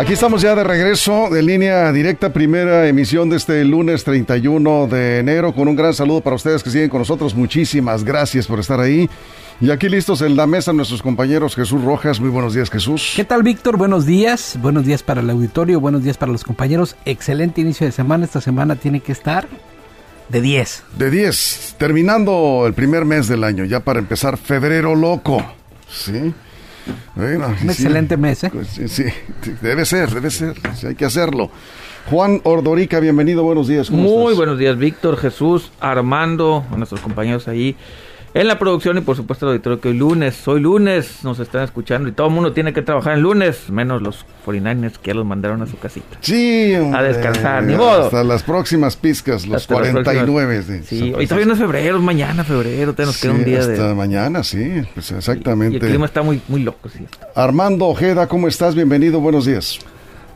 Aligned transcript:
Aquí 0.00 0.14
estamos 0.14 0.40
ya 0.40 0.54
de 0.54 0.64
regreso 0.64 1.28
de 1.28 1.42
línea 1.42 1.92
directa, 1.92 2.32
primera 2.32 2.88
emisión 2.88 3.28
de 3.28 3.36
este 3.36 3.62
lunes 3.66 4.02
31 4.02 4.86
de 4.86 5.18
enero, 5.18 5.54
con 5.54 5.68
un 5.68 5.76
gran 5.76 5.92
saludo 5.92 6.22
para 6.22 6.36
ustedes 6.36 6.62
que 6.62 6.70
siguen 6.70 6.88
con 6.88 7.00
nosotros. 7.00 7.34
Muchísimas 7.34 8.02
gracias 8.02 8.46
por 8.46 8.60
estar 8.60 8.80
ahí. 8.80 9.10
Y 9.60 9.70
aquí 9.70 9.90
listos 9.90 10.22
en 10.22 10.36
la 10.36 10.46
mesa 10.46 10.72
nuestros 10.72 11.02
compañeros 11.02 11.54
Jesús 11.54 11.84
Rojas. 11.84 12.18
Muy 12.18 12.30
buenos 12.30 12.54
días, 12.54 12.70
Jesús. 12.70 13.12
¿Qué 13.14 13.26
tal, 13.26 13.42
Víctor? 13.42 13.76
Buenos 13.76 14.06
días. 14.06 14.58
Buenos 14.62 14.86
días 14.86 15.02
para 15.02 15.20
el 15.20 15.28
auditorio, 15.28 15.80
buenos 15.80 16.02
días 16.02 16.16
para 16.16 16.32
los 16.32 16.44
compañeros. 16.44 16.96
Excelente 17.04 17.60
inicio 17.60 17.84
de 17.84 17.92
semana. 17.92 18.24
Esta 18.24 18.40
semana 18.40 18.76
tiene 18.76 19.00
que 19.00 19.12
estar 19.12 19.48
de 20.30 20.40
10. 20.40 20.82
De 20.96 21.10
10. 21.10 21.74
Terminando 21.76 22.64
el 22.66 22.72
primer 22.72 23.04
mes 23.04 23.28
del 23.28 23.44
año, 23.44 23.66
ya 23.66 23.80
para 23.80 23.98
empezar 23.98 24.38
febrero 24.38 24.94
loco. 24.94 25.44
Sí. 25.90 26.32
Un 27.16 27.70
excelente 27.70 28.16
mes, 28.16 28.44
¿eh? 28.44 28.50
Pues, 28.52 28.68
sí, 28.68 29.04
debe 29.60 29.84
ser, 29.84 30.10
debe 30.10 30.30
ser, 30.30 30.54
hay 30.86 30.94
que 30.94 31.04
hacerlo. 31.04 31.50
Juan 32.08 32.40
Ordorica, 32.44 32.98
bienvenido, 32.98 33.42
buenos 33.42 33.68
días. 33.68 33.90
Muy 33.90 34.34
buenos 34.34 34.58
días, 34.58 34.76
Víctor, 34.78 35.16
Jesús, 35.16 35.70
Armando, 35.80 36.64
nuestros 36.76 37.00
compañeros 37.00 37.46
ahí 37.46 37.76
en 38.32 38.46
la 38.46 38.58
producción 38.58 38.96
y 38.98 39.00
por 39.00 39.16
supuesto 39.16 39.46
el 39.46 39.52
auditorio 39.52 39.80
que 39.80 39.88
hoy 39.88 39.96
lunes, 39.96 40.46
hoy 40.46 40.60
lunes 40.60 41.24
nos 41.24 41.40
están 41.40 41.64
escuchando 41.64 42.08
y 42.08 42.12
todo 42.12 42.28
el 42.28 42.32
mundo 42.32 42.52
tiene 42.52 42.72
que 42.72 42.82
trabajar 42.82 43.14
el 43.14 43.20
lunes, 43.20 43.70
menos 43.70 44.00
los 44.02 44.24
49ers 44.46 44.98
que 44.98 45.08
ya 45.08 45.14
los 45.14 45.26
mandaron 45.26 45.62
a 45.62 45.66
su 45.66 45.76
casita. 45.78 46.16
Sí, 46.20 46.74
a 46.74 47.02
descansar, 47.02 47.64
ni 47.64 47.74
modo. 47.74 48.04
Hasta 48.04 48.22
las 48.22 48.42
próximas 48.42 48.96
pizcas, 48.96 49.46
los 49.46 49.66
49. 49.66 50.82
sí, 50.84 51.12
hoy 51.16 51.26
todavía 51.26 51.46
no 51.46 51.54
es 51.54 51.58
febrero, 51.58 51.98
mañana 52.00 52.44
febrero, 52.44 52.94
te 52.94 53.04
nos 53.04 53.20
queda 53.20 53.32
un 53.32 53.44
día 53.44 53.60
hasta 53.60 53.94
mañana, 53.94 54.44
sí, 54.44 54.82
pues 54.94 55.10
exactamente. 55.10 55.78
Y 55.78 55.80
el 55.80 55.88
clima 55.88 56.06
está 56.06 56.22
muy, 56.22 56.40
muy 56.46 56.62
loco, 56.62 56.88
sí. 56.88 57.04
Armando 57.34 57.86
Ojeda, 57.86 58.28
¿cómo 58.28 58.46
estás? 58.46 58.74
Bienvenido, 58.74 59.20
buenos 59.20 59.46
días. 59.46 59.80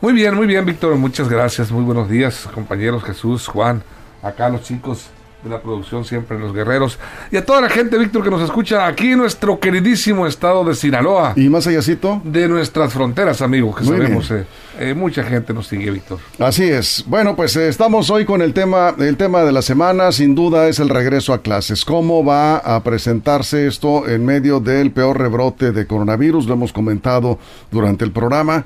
Muy 0.01 0.11
bien, 0.11 0.35
muy 0.35 0.47
bien, 0.47 0.65
Víctor, 0.65 0.95
muchas 0.97 1.29
gracias, 1.29 1.71
muy 1.71 1.83
buenos 1.83 2.09
días, 2.09 2.47
compañeros 2.53 3.03
Jesús, 3.03 3.47
Juan, 3.47 3.81
acá 4.21 4.49
los 4.49 4.63
chicos 4.63 5.07
de 5.45 5.51
la 5.51 5.61
producción 5.61 6.03
siempre 6.03 6.37
los 6.39 6.53
guerreros. 6.53 6.97
Y 7.31 7.37
a 7.37 7.45
toda 7.45 7.61
la 7.61 7.69
gente 7.69 7.97
Víctor 7.97 8.23
que 8.23 8.31
nos 8.31 8.41
escucha 8.41 8.87
aquí 8.87 9.11
en 9.11 9.19
nuestro 9.19 9.59
queridísimo 9.59 10.25
estado 10.25 10.63
de 10.65 10.73
Sinaloa. 10.73 11.33
Y 11.35 11.47
más 11.49 11.67
allácito. 11.67 12.19
De 12.23 12.47
nuestras 12.47 12.91
fronteras 12.91 13.41
amigos 13.41 13.77
que 13.77 13.85
sabemos 13.85 14.31
eh, 14.31 14.45
eh, 14.79 14.93
mucha 14.95 15.23
gente 15.23 15.53
nos 15.53 15.67
sigue 15.67 15.91
Víctor. 15.91 16.19
Así 16.39 16.63
es. 16.63 17.05
Bueno 17.07 17.35
pues 17.35 17.55
eh, 17.55 17.67
estamos 17.67 18.09
hoy 18.09 18.25
con 18.25 18.41
el 18.41 18.53
tema 18.53 18.95
el 18.97 19.17
tema 19.17 19.43
de 19.43 19.51
la 19.51 19.61
semana. 19.61 20.11
Sin 20.11 20.33
duda 20.33 20.67
es 20.67 20.79
el 20.79 20.89
regreso 20.89 21.31
a 21.31 21.41
clases. 21.41 21.85
Cómo 21.85 22.25
va 22.25 22.57
a 22.57 22.81
presentarse 22.81 23.67
esto 23.67 24.07
en 24.09 24.25
medio 24.25 24.59
del 24.59 24.91
peor 24.91 25.19
rebrote 25.19 25.71
de 25.71 25.85
coronavirus 25.85 26.47
lo 26.47 26.55
hemos 26.55 26.73
comentado 26.73 27.37
durante 27.71 28.03
el 28.03 28.11
programa. 28.11 28.65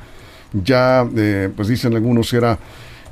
Ya 0.53 1.05
pues 1.55 1.67
dicen 1.67 1.93
algunos 1.93 2.31
que 2.31 2.37
era 2.37 2.57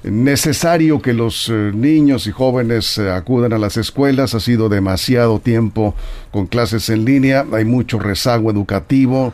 necesario 0.03 1.01
que 1.01 1.13
los 1.13 1.49
eh, 1.49 1.71
niños 1.73 2.27
y 2.27 2.31
jóvenes 2.31 2.97
eh, 2.97 3.09
acudan 3.11 3.53
a 3.53 3.57
las 3.57 3.77
escuelas. 3.77 4.33
Ha 4.35 4.39
sido 4.39 4.69
demasiado 4.69 5.39
tiempo 5.39 5.95
con 6.31 6.47
clases 6.47 6.89
en 6.89 7.05
línea, 7.05 7.45
hay 7.51 7.65
mucho 7.65 7.99
rezago 7.99 8.51
educativo, 8.51 9.33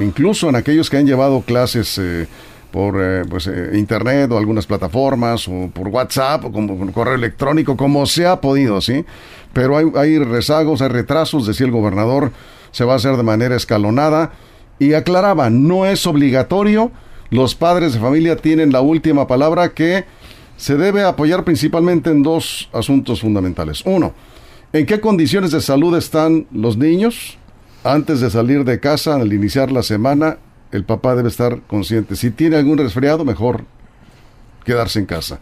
incluso 0.00 0.48
en 0.48 0.56
aquellos 0.56 0.90
que 0.90 0.96
han 0.96 1.06
llevado 1.06 1.42
clases 1.42 1.98
eh, 1.98 2.26
por 2.70 2.96
pues, 3.28 3.50
internet 3.72 4.30
o 4.30 4.38
algunas 4.38 4.66
plataformas 4.66 5.48
o 5.48 5.70
por 5.72 5.88
WhatsApp 5.88 6.44
o 6.44 6.52
como 6.52 6.92
correo 6.92 7.14
electrónico, 7.14 7.76
como 7.76 8.04
se 8.06 8.26
ha 8.26 8.40
podido, 8.40 8.80
¿sí? 8.80 9.06
Pero 9.54 9.76
hay, 9.76 9.86
hay 9.96 10.18
rezagos, 10.18 10.82
hay 10.82 10.88
retrasos, 10.88 11.46
decía 11.46 11.66
el 11.66 11.72
gobernador, 11.72 12.30
se 12.70 12.84
va 12.84 12.92
a 12.92 12.96
hacer 12.96 13.16
de 13.16 13.22
manera 13.22 13.56
escalonada 13.56 14.32
y 14.78 14.92
aclaraba, 14.92 15.48
no 15.48 15.86
es 15.86 16.06
obligatorio 16.06 16.92
los 17.30 17.54
padres 17.54 17.94
de 17.94 18.00
familia 18.00 18.36
tienen 18.36 18.72
la 18.72 18.80
última 18.80 19.26
palabra 19.26 19.70
que 19.70 20.04
se 20.56 20.76
debe 20.76 21.04
apoyar 21.04 21.44
principalmente 21.44 22.10
en 22.10 22.22
dos 22.22 22.68
asuntos 22.72 23.20
fundamentales. 23.20 23.82
Uno, 23.84 24.12
¿en 24.72 24.86
qué 24.86 25.00
condiciones 25.00 25.52
de 25.52 25.60
salud 25.60 25.96
están 25.96 26.46
los 26.50 26.76
niños? 26.76 27.38
Antes 27.84 28.20
de 28.20 28.30
salir 28.30 28.64
de 28.64 28.80
casa, 28.80 29.14
al 29.14 29.32
iniciar 29.32 29.70
la 29.70 29.82
semana, 29.82 30.38
el 30.72 30.84
papá 30.84 31.14
debe 31.14 31.28
estar 31.28 31.60
consciente. 31.62 32.16
Si 32.16 32.30
tiene 32.30 32.56
algún 32.56 32.78
resfriado, 32.78 33.24
mejor 33.24 33.64
quedarse 34.64 34.98
en 34.98 35.06
casa. 35.06 35.38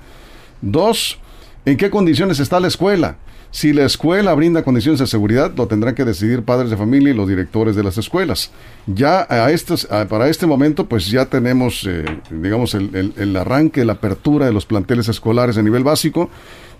Dos, 0.61 1.19
¿en 1.67 1.77
qué 1.77 1.91
condiciones 1.91 2.41
está 2.41 2.59
la 2.59 2.69
escuela? 2.69 3.19
Si 3.51 3.73
la 3.73 3.85
escuela 3.85 4.35
brinda 4.35 4.63
condiciones 4.63 5.01
de 5.01 5.07
seguridad, 5.07 5.53
lo 5.57 5.67
tendrán 5.67 5.95
que 5.95 6.05
decidir 6.05 6.43
padres 6.43 6.71
de 6.71 6.77
familia 6.77 7.11
y 7.11 7.15
los 7.15 7.29
directores 7.29 7.77
de 7.77 7.83
las 7.83 7.97
escuelas. 7.97 8.51
Ya 8.87 9.27
a 9.29 9.51
estos, 9.51 9.87
para 9.87 10.29
este 10.29 10.47
momento, 10.47 10.87
pues 10.87 11.11
ya 11.11 11.27
tenemos, 11.27 11.87
eh, 11.89 12.05
digamos, 12.31 12.75
el, 12.75 13.37
arranque, 13.37 13.85
la 13.85 13.95
apertura 13.95 14.47
de 14.47 14.53
los 14.53 14.67
planteles 14.67 15.09
escolares 15.09 15.57
a 15.57 15.63
nivel 15.63 15.85
básico. 15.85 16.29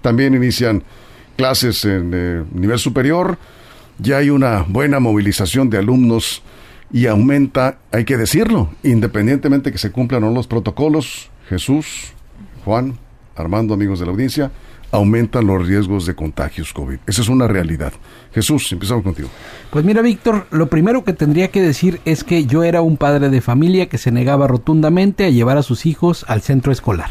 También 0.03 0.35
inician 0.35 0.83
clases 1.37 1.85
en 1.85 2.11
eh, 2.15 2.45
nivel 2.53 2.79
superior. 2.79 3.39
Ya 3.99 4.19
hay 4.19 4.31
una 4.31 4.67
buena 4.69 5.01
movilización 5.01 5.71
de 5.71 5.79
alumnos 5.79 6.43
y 6.93 7.07
aumenta, 7.07 7.79
hay 7.91 8.05
que 8.05 8.17
decirlo, 8.17 8.71
independientemente 8.83 9.73
que 9.73 9.79
se 9.79 9.93
cumplan 9.93 10.25
o 10.25 10.29
no 10.29 10.35
los 10.35 10.47
protocolos. 10.47 11.31
Jesús, 11.49 12.13
Juan, 12.65 12.99
Armando, 13.35 13.75
amigos 13.75 14.01
de 14.01 14.07
la 14.07 14.13
audiencia, 14.13 14.51
aumentan 14.97 15.47
los 15.47 15.67
riesgos 15.67 16.07
de 16.07 16.15
contagios 16.15 16.73
COVID. 16.73 16.99
Esa 17.07 17.23
es 17.23 17.29
una 17.29 17.47
realidad. 17.47 17.93
Jesús, 18.33 18.71
empezamos 18.73 19.05
contigo. 19.05 19.29
Pues 19.71 19.85
mira, 19.85 20.03
Víctor, 20.03 20.47
lo 20.51 20.69
primero 20.69 21.05
que 21.05 21.13
tendría 21.13 21.49
que 21.49 21.61
decir 21.61 22.01
es 22.05 22.25
que 22.25 22.47
yo 22.47 22.65
era 22.65 22.81
un 22.81 22.97
padre 22.97 23.29
de 23.29 23.41
familia 23.41 23.89
que 23.89 23.99
se 23.99 24.11
negaba 24.11 24.47
rotundamente 24.47 25.25
a 25.25 25.31
llevar 25.31 25.59
a 25.59 25.63
sus 25.63 25.87
hijos 25.87 26.25
al 26.29 26.41
centro 26.41 26.73
escolar. 26.73 27.11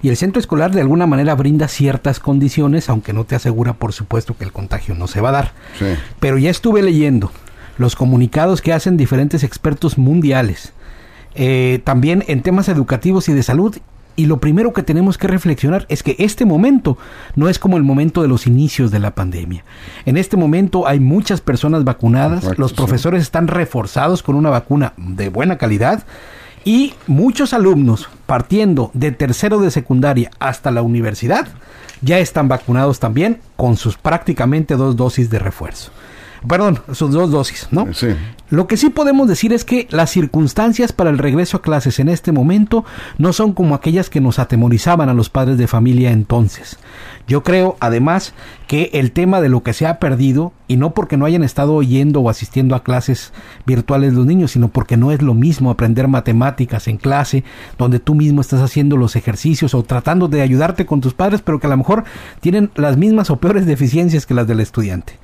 Y 0.00 0.10
el 0.10 0.16
centro 0.16 0.38
escolar 0.38 0.70
de 0.72 0.80
alguna 0.80 1.06
manera 1.06 1.34
brinda 1.34 1.66
ciertas 1.66 2.20
condiciones, 2.20 2.88
aunque 2.88 3.12
no 3.12 3.24
te 3.24 3.34
asegura, 3.34 3.72
por 3.72 3.92
supuesto, 3.92 4.36
que 4.36 4.44
el 4.44 4.52
contagio 4.52 4.94
no 4.94 5.06
se 5.06 5.20
va 5.20 5.30
a 5.30 5.32
dar. 5.32 5.52
Pero 6.20 6.38
ya 6.38 6.50
estuve 6.50 6.82
leyendo 6.82 7.32
los 7.78 7.96
comunicados 7.96 8.62
que 8.62 8.72
hacen 8.72 8.96
diferentes 8.96 9.42
expertos 9.42 9.98
mundiales. 9.98 10.72
Eh, 11.34 11.80
también 11.84 12.22
en 12.28 12.42
temas 12.42 12.68
educativos 12.68 13.28
y 13.28 13.32
de 13.32 13.42
salud 13.42 13.76
y 14.16 14.26
lo 14.26 14.38
primero 14.38 14.72
que 14.72 14.82
tenemos 14.82 15.18
que 15.18 15.28
reflexionar 15.28 15.86
es 15.88 16.02
que 16.02 16.16
este 16.18 16.44
momento 16.44 16.96
no 17.34 17.48
es 17.48 17.58
como 17.58 17.76
el 17.76 17.82
momento 17.82 18.22
de 18.22 18.28
los 18.28 18.46
inicios 18.46 18.90
de 18.90 18.98
la 18.98 19.14
pandemia. 19.14 19.64
En 20.04 20.16
este 20.16 20.36
momento 20.36 20.86
hay 20.86 21.00
muchas 21.00 21.40
personas 21.40 21.84
vacunadas, 21.84 22.58
los 22.58 22.72
profesores 22.72 23.22
están 23.22 23.48
reforzados 23.48 24.22
con 24.22 24.36
una 24.36 24.50
vacuna 24.50 24.92
de 24.96 25.28
buena 25.28 25.58
calidad 25.58 26.04
y 26.64 26.94
muchos 27.06 27.52
alumnos 27.52 28.08
partiendo 28.26 28.90
de 28.94 29.12
tercero 29.12 29.60
de 29.60 29.70
secundaria 29.70 30.30
hasta 30.38 30.70
la 30.70 30.82
universidad 30.82 31.48
ya 32.00 32.18
están 32.18 32.48
vacunados 32.48 33.00
también 33.00 33.40
con 33.56 33.76
sus 33.76 33.96
prácticamente 33.96 34.76
dos 34.76 34.96
dosis 34.96 35.30
de 35.30 35.38
refuerzo 35.38 35.90
perdón, 36.46 36.80
sus 36.92 37.12
dos 37.12 37.30
dosis, 37.30 37.68
¿no? 37.70 37.92
Sí. 37.92 38.08
Lo 38.50 38.66
que 38.66 38.76
sí 38.76 38.90
podemos 38.90 39.26
decir 39.26 39.52
es 39.52 39.64
que 39.64 39.88
las 39.90 40.10
circunstancias 40.10 40.92
para 40.92 41.10
el 41.10 41.18
regreso 41.18 41.56
a 41.56 41.62
clases 41.62 41.98
en 41.98 42.08
este 42.08 42.30
momento 42.30 42.84
no 43.18 43.32
son 43.32 43.52
como 43.52 43.74
aquellas 43.74 44.10
que 44.10 44.20
nos 44.20 44.38
atemorizaban 44.38 45.08
a 45.08 45.14
los 45.14 45.30
padres 45.30 45.58
de 45.58 45.66
familia 45.66 46.12
entonces. 46.12 46.78
Yo 47.26 47.42
creo, 47.42 47.76
además, 47.80 48.34
que 48.66 48.90
el 48.92 49.12
tema 49.12 49.40
de 49.40 49.48
lo 49.48 49.62
que 49.62 49.72
se 49.72 49.86
ha 49.86 49.98
perdido, 49.98 50.52
y 50.68 50.76
no 50.76 50.92
porque 50.92 51.16
no 51.16 51.24
hayan 51.24 51.42
estado 51.42 51.74
oyendo 51.74 52.20
o 52.20 52.28
asistiendo 52.28 52.74
a 52.74 52.84
clases 52.84 53.32
virtuales 53.64 54.12
los 54.12 54.26
niños, 54.26 54.52
sino 54.52 54.68
porque 54.68 54.98
no 54.98 55.10
es 55.10 55.22
lo 55.22 55.32
mismo 55.32 55.70
aprender 55.70 56.06
matemáticas 56.06 56.86
en 56.86 56.98
clase, 56.98 57.42
donde 57.78 57.98
tú 57.98 58.14
mismo 58.14 58.42
estás 58.42 58.60
haciendo 58.60 58.98
los 58.98 59.16
ejercicios 59.16 59.74
o 59.74 59.82
tratando 59.82 60.28
de 60.28 60.42
ayudarte 60.42 60.84
con 60.84 61.00
tus 61.00 61.14
padres, 61.14 61.40
pero 61.40 61.58
que 61.58 61.66
a 61.66 61.70
lo 61.70 61.78
mejor 61.78 62.04
tienen 62.40 62.70
las 62.74 62.98
mismas 62.98 63.30
o 63.30 63.36
peores 63.36 63.64
deficiencias 63.64 64.26
que 64.26 64.34
las 64.34 64.46
del 64.46 64.60
estudiante. 64.60 65.14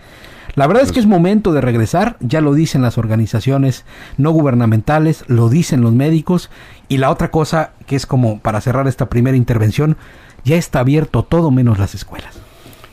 La 0.55 0.67
verdad 0.67 0.83
es 0.83 0.93
que 0.93 1.01
es 1.01 1.07
momento 1.07 1.53
de 1.53 1.61
regresar, 1.61 2.17
ya 2.21 2.41
lo 2.41 2.55
dicen 2.55 2.83
las 2.83 2.99
organizaciones 2.99 3.85
no 4.17 4.31
gubernamentales, 4.31 5.25
lo 5.29 5.49
dicen 5.49 5.81
los 5.81 5.93
médicos, 5.93 6.51
y 6.89 6.99
la 6.99 7.11
otra 7.11 7.31
cosa 7.31 7.73
que 7.87 7.97
es 7.97 8.07
como 8.07 8.41
para 8.41 8.61
cerrar 8.61 8.89
esta 8.89 9.09
primera 9.09 9.37
intervención, 9.37 9.97
ya 10.45 10.57
está 10.57 10.81
abierto 10.81 11.23
todo 11.23 11.51
menos 11.51 11.79
las 11.79 11.95
escuelas. 11.95 12.41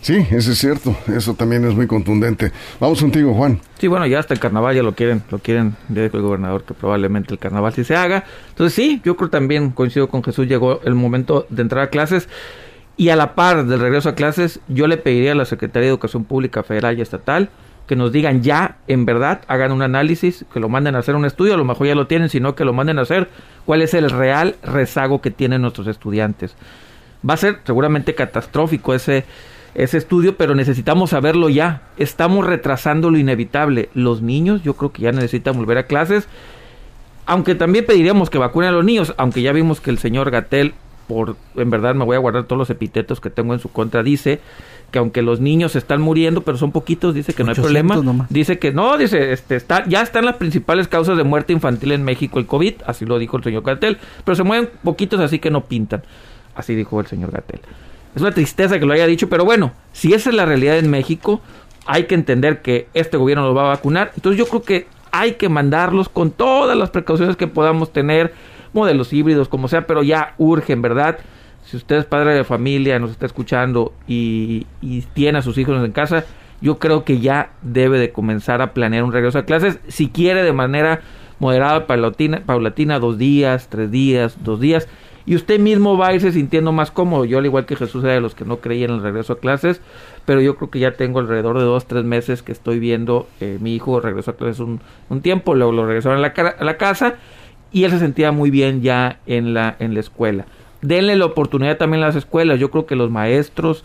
Sí, 0.01 0.25
eso 0.29 0.51
es 0.51 0.59
cierto, 0.59 0.95
eso 1.07 1.33
también 1.33 1.65
es 1.65 1.73
muy 1.75 1.87
contundente. 1.87 2.51
Vamos 2.79 3.01
contigo, 3.01 3.33
Juan. 3.33 3.59
Sí, 3.79 3.87
bueno, 3.87 4.05
ya 4.05 4.19
hasta 4.19 4.33
el 4.33 4.39
carnaval 4.39 4.75
ya 4.75 4.83
lo 4.83 4.95
quieren, 4.95 5.23
lo 5.31 5.39
quieren, 5.39 5.75
dijo 5.89 6.15
el 6.15 6.23
gobernador 6.23 6.63
que 6.63 6.73
probablemente 6.73 7.33
el 7.33 7.39
carnaval 7.39 7.73
sí 7.73 7.83
se 7.83 7.95
haga. 7.95 8.23
Entonces 8.49 8.73
sí, 8.73 9.01
yo 9.03 9.17
creo 9.17 9.29
también, 9.29 9.71
coincido 9.71 10.07
con 10.07 10.23
Jesús, 10.23 10.47
llegó 10.47 10.81
el 10.83 10.93
momento 10.93 11.47
de 11.49 11.63
entrar 11.63 11.83
a 11.83 11.89
clases. 11.89 12.29
Y 12.97 13.09
a 13.09 13.15
la 13.15 13.35
par 13.35 13.65
del 13.65 13.79
regreso 13.79 14.09
a 14.09 14.15
clases, 14.15 14.59
yo 14.67 14.87
le 14.87 14.97
pediría 14.97 15.33
a 15.33 15.35
la 15.35 15.45
Secretaría 15.45 15.85
de 15.85 15.91
Educación 15.91 16.23
Pública 16.23 16.63
Federal 16.63 16.97
y 16.97 17.01
Estatal 17.01 17.49
que 17.87 17.95
nos 17.95 18.11
digan 18.11 18.43
ya, 18.43 18.77
en 18.87 19.05
verdad, 19.05 19.41
hagan 19.47 19.71
un 19.71 19.81
análisis, 19.81 20.45
que 20.53 20.59
lo 20.59 20.67
manden 20.67 20.95
a 20.95 20.99
hacer 20.99 21.15
un 21.15 21.25
estudio, 21.25 21.53
a 21.53 21.57
lo 21.57 21.63
mejor 21.63 21.87
ya 21.87 21.95
lo 21.95 22.05
tienen, 22.05 22.27
sino 22.29 22.53
que 22.53 22.65
lo 22.65 22.73
manden 22.73 22.99
a 22.99 23.03
hacer 23.03 23.29
cuál 23.65 23.81
es 23.81 23.93
el 23.93 24.09
real 24.09 24.55
rezago 24.61 25.21
que 25.21 25.31
tienen 25.31 25.61
nuestros 25.61 25.87
estudiantes. 25.87 26.55
Va 27.27 27.35
a 27.35 27.37
ser 27.37 27.61
seguramente 27.63 28.13
catastrófico 28.13 28.93
ese, 28.93 29.23
ese 29.73 29.97
estudio, 29.97 30.35
pero 30.35 30.53
necesitamos 30.53 31.11
saberlo 31.11 31.49
ya. 31.49 31.83
Estamos 31.97 32.45
retrasando 32.45 33.09
lo 33.09 33.17
inevitable. 33.17 33.89
Los 33.93 34.21
niños, 34.21 34.63
yo 34.63 34.73
creo 34.73 34.91
que 34.91 35.03
ya 35.03 35.13
necesitan 35.13 35.55
volver 35.55 35.77
a 35.77 35.83
clases. 35.83 36.27
Aunque 37.25 37.55
también 37.55 37.85
pediríamos 37.85 38.29
que 38.29 38.37
vacunen 38.37 38.69
a 38.69 38.73
los 38.73 38.85
niños, 38.85 39.13
aunque 39.17 39.41
ya 39.41 39.53
vimos 39.53 39.81
que 39.81 39.91
el 39.91 39.97
señor 39.97 40.29
Gatel, 40.29 40.73
por 41.07 41.35
en 41.55 41.69
verdad 41.69 41.95
me 41.95 42.05
voy 42.05 42.15
a 42.15 42.19
guardar 42.19 42.43
todos 42.43 42.57
los 42.57 42.69
epítetos 42.69 43.21
que 43.21 43.29
tengo 43.29 43.53
en 43.53 43.59
su 43.59 43.69
contra, 43.69 44.03
dice 44.03 44.39
que 44.91 44.99
aunque 44.99 45.21
los 45.21 45.41
niños 45.41 45.75
están 45.75 46.01
muriendo, 46.01 46.41
pero 46.41 46.57
son 46.57 46.71
poquitos, 46.71 47.13
dice 47.13 47.33
que 47.33 47.43
no 47.43 47.49
hay 47.49 47.55
problema. 47.55 48.27
Dice 48.29 48.57
que 48.57 48.71
no, 48.71 48.97
dice, 48.97 49.33
este, 49.33 49.55
está, 49.55 49.85
ya 49.87 50.01
están 50.01 50.25
las 50.25 50.35
principales 50.35 50.87
causas 50.87 51.17
de 51.17 51.23
muerte 51.23 51.51
infantil 51.51 51.91
en 51.91 52.03
México, 52.03 52.39
el 52.39 52.45
COVID, 52.45 52.75
así 52.85 53.05
lo 53.05 53.19
dijo 53.19 53.37
el 53.37 53.43
señor 53.43 53.63
Gatel, 53.63 53.97
pero 54.23 54.35
se 54.35 54.43
mueven 54.43 54.69
poquitos, 54.83 55.19
así 55.19 55.39
que 55.39 55.51
no 55.51 55.65
pintan. 55.65 56.03
Así 56.55 56.73
dijo 56.73 56.99
el 56.99 57.07
señor 57.07 57.31
Gatel. 57.31 57.59
Es 58.15 58.21
una 58.21 58.31
tristeza 58.31 58.79
que 58.79 58.85
lo 58.85 58.93
haya 58.93 59.05
dicho, 59.05 59.29
pero 59.29 59.45
bueno, 59.45 59.73
si 59.91 60.13
esa 60.13 60.29
es 60.29 60.35
la 60.35 60.45
realidad 60.45 60.77
en 60.77 60.89
México, 60.89 61.41
hay 61.85 62.05
que 62.05 62.15
entender 62.15 62.61
que 62.61 62.87
este 62.93 63.17
gobierno 63.17 63.45
los 63.45 63.55
va 63.55 63.65
a 63.65 63.67
vacunar. 63.67 64.11
Entonces 64.15 64.39
yo 64.39 64.47
creo 64.47 64.63
que 64.63 64.87
hay 65.11 65.33
que 65.33 65.49
mandarlos 65.49 66.09
con 66.09 66.31
todas 66.31 66.77
las 66.77 66.89
precauciones 66.89 67.35
que 67.35 67.47
podamos 67.47 67.93
tener, 67.93 68.33
modelos 68.73 69.13
híbridos, 69.13 69.47
como 69.49 69.67
sea, 69.67 69.87
pero 69.87 70.03
ya 70.03 70.33
urge, 70.37 70.73
en 70.73 70.81
verdad 70.81 71.19
si 71.67 71.75
usted 71.75 71.97
es 71.97 72.05
padre 72.05 72.33
de 72.33 72.45
familia, 72.45 72.97
nos 72.97 73.11
está 73.11 73.25
escuchando 73.25 73.91
y, 74.07 74.65
tiene 75.13 75.39
a 75.39 75.41
sus 75.41 75.57
hijos 75.57 75.83
en 75.83 75.91
casa, 75.91 76.23
yo 76.61 76.79
creo 76.79 77.03
que 77.03 77.19
ya 77.19 77.51
debe 77.61 77.99
de 77.99 78.11
comenzar 78.11 78.61
a 78.61 78.73
planear 78.73 79.03
un 79.03 79.11
regreso 79.11 79.39
a 79.39 79.43
clases, 79.43 79.79
si 79.89 80.07
quiere 80.07 80.43
de 80.43 80.53
manera 80.53 81.01
moderada, 81.39 81.85
paulatina, 81.85 82.41
paulatina 82.45 82.99
dos 82.99 83.17
días, 83.17 83.67
tres 83.69 83.91
días, 83.91 84.37
dos 84.45 84.61
días, 84.61 84.87
y 85.25 85.35
usted 85.35 85.59
mismo 85.59 85.97
va 85.97 86.07
a 86.07 86.13
irse 86.13 86.31
sintiendo 86.31 86.71
más 86.71 86.89
cómodo. 86.89 87.25
Yo, 87.25 87.39
al 87.39 87.45
igual 87.45 87.65
que 87.65 87.75
Jesús, 87.75 88.01
era 88.05 88.13
de 88.13 88.21
los 88.21 88.33
que 88.33 88.45
no 88.45 88.61
creían 88.61 88.91
en 88.91 88.97
el 88.97 89.03
regreso 89.03 89.33
a 89.33 89.39
clases, 89.39 89.81
pero 90.25 90.39
yo 90.39 90.55
creo 90.55 90.69
que 90.69 90.79
ya 90.79 90.93
tengo 90.93 91.19
alrededor 91.19 91.59
de 91.59 91.65
dos, 91.65 91.85
tres 91.85 92.05
meses 92.05 92.43
que 92.43 92.53
estoy 92.53 92.79
viendo 92.79 93.27
eh, 93.41 93.57
mi 93.59 93.75
hijo 93.75 93.99
regresó 93.99 94.31
a 94.31 94.37
clases 94.37 94.61
un, 94.61 94.79
un 95.09 95.19
tiempo, 95.19 95.53
luego 95.53 95.73
lo 95.73 95.85
regresaron 95.85 96.19
a 96.19 96.21
la, 96.21 96.33
a 96.57 96.63
la 96.63 96.77
casa 96.77 97.15
y 97.71 97.83
él 97.83 97.91
se 97.91 97.99
sentía 97.99 98.31
muy 98.31 98.49
bien 98.49 98.81
ya 98.81 99.19
en 99.25 99.53
la, 99.53 99.75
en 99.79 99.93
la 99.93 99.99
escuela 99.99 100.45
denle 100.81 101.15
la 101.15 101.25
oportunidad 101.25 101.77
también 101.77 102.03
a 102.03 102.07
las 102.07 102.15
escuelas. 102.15 102.59
Yo 102.59 102.71
creo 102.71 102.85
que 102.85 102.95
los 102.95 103.09
maestros, 103.09 103.83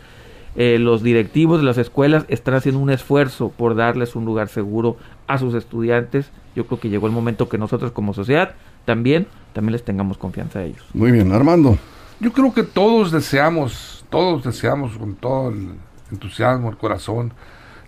eh, 0.57 0.79
los 0.79 1.03
directivos 1.03 1.61
de 1.61 1.65
las 1.65 1.79
escuelas 1.79 2.25
están 2.29 2.55
haciendo 2.55 2.81
un 2.81 2.91
esfuerzo 2.91 3.51
por 3.57 3.75
darles 3.75 4.17
un 4.17 4.25
lugar 4.25 4.49
seguro 4.49 4.97
a 5.27 5.39
sus 5.39 5.55
estudiantes. 5.55 6.31
Yo 6.55 6.67
creo 6.67 6.81
que 6.81 6.89
llegó 6.89 7.07
el 7.07 7.13
momento 7.13 7.49
que 7.49 7.59
nosotros 7.59 7.93
como 7.93 8.15
sociedad 8.15 8.55
también, 8.85 9.27
también 9.53 9.73
les 9.73 9.85
tengamos 9.85 10.19
confianza 10.19 10.61
a 10.61 10.65
ellos. 10.65 10.85
Muy 10.93 11.13
bien, 11.13 11.33
Armando. 11.33 11.79
Yo 12.21 12.33
creo 12.33 12.53
que 12.53 12.63
todos 12.63 13.11
deseamos, 13.11 14.05
todos 14.11 14.45
deseamos 14.45 14.97
con 14.97 15.15
todo 15.15 15.51
el 15.51 15.71
entusiasmo, 16.11 16.71
el 16.71 16.77
corazón, 16.77 17.33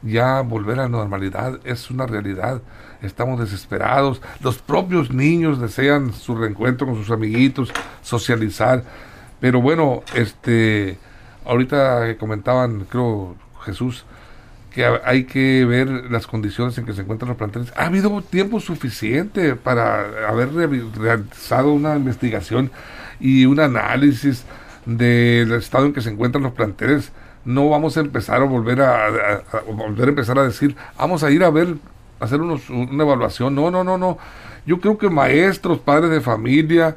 ya 0.05 0.41
volver 0.43 0.79
a 0.79 0.83
la 0.83 0.89
normalidad. 0.89 1.61
Es 1.65 1.91
una 1.91 2.07
realidad 2.07 2.63
estamos 3.07 3.39
desesperados. 3.41 4.21
Los 4.41 4.59
propios 4.59 5.13
niños 5.13 5.61
desean 5.61 6.13
su 6.13 6.35
reencuentro 6.37 6.87
con 6.87 6.97
sus 6.97 7.11
amiguitos, 7.11 7.73
socializar. 8.03 8.83
Pero 9.41 9.61
bueno, 9.61 10.03
este, 10.15 10.99
ahorita 11.45 12.17
comentaban, 12.19 12.87
creo, 12.89 13.37
Jesús, 13.65 14.05
que 14.71 14.85
hay 15.05 15.25
que 15.25 15.65
ver 15.65 15.89
las 16.11 16.27
condiciones 16.27 16.77
en 16.79 16.87
que 16.87 16.95
se 16.95 17.03
encuentran 17.03 17.29
los 17.29 17.39
planteles. 17.39 17.73
Ha 17.77 17.87
habido 17.87 18.23
tiempo 18.23 18.59
suficiente 18.59 19.55
para 19.55 20.29
haber 20.29 20.53
realizado 20.53 21.73
una 21.73 21.95
investigación 21.97 22.71
y 23.21 23.47
un 23.47 23.61
análisis 23.61 24.45
del 24.85 25.53
estado 25.53 25.87
en 25.87 25.93
que 25.93 26.01
se 26.01 26.11
encuentran 26.11 26.43
los 26.43 26.53
planteles. 26.53 27.13
No 27.45 27.69
vamos 27.69 27.97
a 27.97 28.01
empezar 28.01 28.43
a 28.43 28.45
volver 28.45 28.81
a, 28.81 29.07
a 29.07 29.61
volver 29.67 30.07
a 30.07 30.11
empezar 30.11 30.39
a 30.39 30.45
decir, 30.45 30.77
vamos 30.97 31.23
a 31.23 31.31
ir 31.31 31.45
a 31.45 31.51
ver 31.51 31.77
hacer 32.21 32.41
unos, 32.41 32.69
una 32.71 33.05
evaluación. 33.05 33.55
No, 33.55 33.71
no, 33.71 33.85
no, 33.85 33.99
no. 33.99 34.19
Yo 34.67 34.81
creo 34.81 34.99
que 34.99 35.11
maestros, 35.11 35.79
padres 35.79 36.11
de 36.11 36.21
familia, 36.21 36.97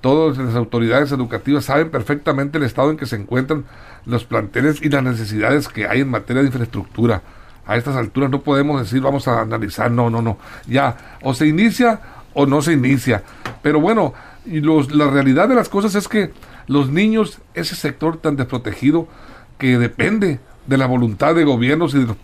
todas 0.00 0.36
las 0.36 0.54
autoridades 0.54 1.12
educativas 1.12 1.64
saben 1.64 1.90
perfectamente 1.90 2.58
el 2.58 2.64
estado 2.64 2.90
en 2.90 2.96
que 2.96 3.06
se 3.06 3.16
encuentran 3.16 3.64
los 4.04 4.24
planteles 4.24 4.82
y 4.82 4.88
las 4.88 5.02
necesidades 5.02 5.68
que 5.68 5.86
hay 5.86 6.00
en 6.00 6.10
materia 6.10 6.42
de 6.42 6.48
infraestructura. 6.48 7.22
A 7.66 7.76
estas 7.76 7.96
alturas 7.96 8.30
no 8.30 8.42
podemos 8.42 8.80
decir 8.80 9.00
vamos 9.00 9.26
a 9.28 9.40
analizar, 9.40 9.90
no, 9.90 10.10
no, 10.10 10.20
no. 10.20 10.38
Ya, 10.66 11.16
o 11.22 11.32
se 11.32 11.46
inicia 11.46 12.00
o 12.34 12.46
no 12.46 12.60
se 12.60 12.72
inicia. 12.72 13.22
Pero 13.62 13.80
bueno, 13.80 14.12
los, 14.44 14.94
la 14.94 15.08
realidad 15.08 15.48
de 15.48 15.54
las 15.54 15.68
cosas 15.68 15.94
es 15.94 16.08
que 16.08 16.32
los 16.66 16.90
niños, 16.90 17.38
ese 17.54 17.74
sector 17.74 18.18
tan 18.18 18.36
desprotegido 18.36 19.08
que 19.64 19.78
depende 19.78 20.40
de 20.66 20.76
la 20.76 20.84
voluntad 20.86 21.34
de 21.34 21.42
gobiernos 21.42 21.94
y 21.94 22.00
de 22.00 22.06
los, 22.06 22.16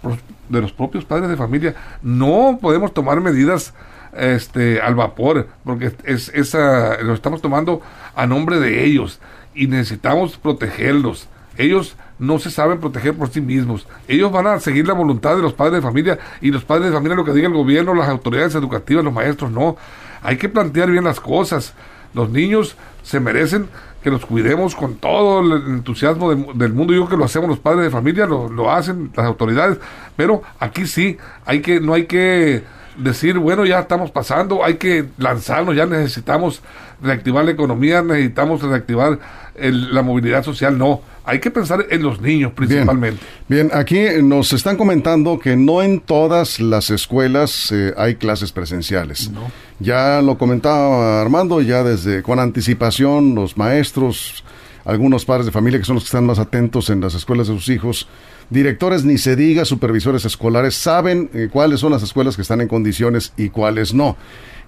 de 0.51 0.61
los 0.61 0.73
propios 0.73 1.07
padres 1.07 1.31
de 1.31 1.39
familia. 1.39 1.75
No 2.03 2.59
podemos 2.61 2.93
tomar 2.93 3.19
medidas 3.23 3.73
este, 4.15 4.79
al 4.83 4.95
vapor, 4.95 5.49
porque 5.65 5.91
es, 6.05 6.29
esa, 6.35 7.01
lo 7.01 7.15
estamos 7.15 7.41
tomando 7.41 7.81
a 8.15 8.27
nombre 8.27 8.61
de 8.61 8.85
ellos 8.85 9.21
y 9.55 9.69
necesitamos 9.69 10.37
protegerlos. 10.37 11.29
Ellos 11.57 11.97
no 12.19 12.39
se 12.39 12.51
saben 12.51 12.79
proteger 12.79 13.15
por 13.15 13.31
sí 13.31 13.41
mismos. 13.41 13.89
Ellos 14.07 14.31
van 14.31 14.47
a 14.47 14.61
seguir 14.61 14.87
la 14.87 14.93
voluntad 14.93 15.35
de 15.35 15.41
los 15.41 15.55
padres 15.55 15.77
de 15.77 15.81
familia 15.81 16.19
y 16.43 16.51
los 16.51 16.63
padres 16.63 16.89
de 16.89 16.93
familia 16.93 17.17
lo 17.17 17.25
que 17.25 17.33
diga 17.33 17.49
el 17.49 17.55
gobierno, 17.55 17.95
las 17.95 18.11
autoridades 18.11 18.55
educativas, 18.55 19.03
los 19.03 19.15
maestros, 19.15 19.51
no. 19.51 19.79
Hay 20.21 20.37
que 20.37 20.51
plantear 20.51 20.91
bien 20.91 21.05
las 21.05 21.21
cosas. 21.21 21.73
Los 22.13 22.29
niños 22.29 22.77
se 23.03 23.19
merecen 23.19 23.71
que 24.03 24.11
los 24.11 24.25
cuidemos 24.25 24.75
con 24.75 24.97
todo 24.97 25.41
el 25.41 25.75
entusiasmo 25.75 26.35
del 26.35 26.73
mundo. 26.73 26.93
Yo 26.93 27.01
creo 27.01 27.11
que 27.11 27.17
lo 27.17 27.25
hacemos 27.25 27.49
los 27.49 27.59
padres 27.59 27.85
de 27.85 27.91
familia, 27.91 28.27
lo, 28.27 28.49
lo 28.49 28.71
hacen 28.71 29.11
las 29.15 29.27
autoridades, 29.27 29.79
pero 30.17 30.43
aquí 30.59 30.87
sí, 30.87 31.19
hay 31.45 31.61
que, 31.61 31.81
no 31.81 31.95
hay 31.95 32.07
que 32.07 32.65
decir, 32.97 33.39
bueno, 33.39 33.65
ya 33.65 33.81
estamos 33.81 34.11
pasando, 34.11 34.65
hay 34.65 34.75
que 34.75 35.07
lanzarnos, 35.19 35.75
ya 35.75 35.87
necesitamos 35.87 36.63
reactivar 37.03 37.45
la 37.45 37.53
economía, 37.53 38.03
necesitamos 38.03 38.63
reactivar 38.63 39.19
la 39.61 40.03
movilidad 40.03 40.45
social, 40.45 40.77
no. 40.77 41.03
Hay 41.25 41.39
que 41.39 41.51
pensar 41.51 41.87
en 41.91 42.03
los 42.03 42.21
niños 42.21 42.53
principalmente. 42.53 43.21
Bien, 43.49 43.71
aquí 43.73 44.01
nos 44.23 44.53
están 44.53 44.77
comentando 44.77 45.39
que 45.39 45.57
no 45.57 45.83
en 45.83 46.01
todas 46.01 46.61
las 46.61 46.91
escuelas 46.91 47.71
eh, 47.73 47.95
hay 47.97 48.17
clases 48.17 48.53
presenciales. 48.53 49.31
Ya 49.79 50.23
lo 50.23 50.39
comentaba 50.39 51.21
Armando, 51.21 51.61
ya 51.61 51.85
desde 51.85 52.23
con 52.23 52.39
anticipación 52.39 53.35
los 53.35 53.57
maestros, 53.57 54.45
algunos 54.85 55.25
padres 55.25 55.47
de 55.47 55.53
familia 55.53 55.79
que 55.79 55.85
son 55.85 55.95
los 55.95 56.05
que 56.05 56.09
están 56.09 56.27
más 56.27 56.39
atentos 56.39 56.91
en 56.91 57.01
las 57.01 57.15
escuelas 57.15 57.49
de 57.49 57.55
sus 57.55 57.69
hijos, 57.69 58.09
directores 58.49 59.05
ni 59.05 59.19
se 59.19 59.37
diga, 59.37 59.65
supervisores 59.65 60.25
escolares 60.25 60.75
saben 60.75 61.31
eh, 61.33 61.49
cuáles 61.51 61.81
son 61.81 61.93
las 61.93 62.03
escuelas 62.03 62.37
que 62.37 62.43
están 62.43 62.61
en 62.61 62.69
condiciones 62.69 63.33
y 63.37 63.51
cuáles 63.51 63.95
no. 63.95 64.17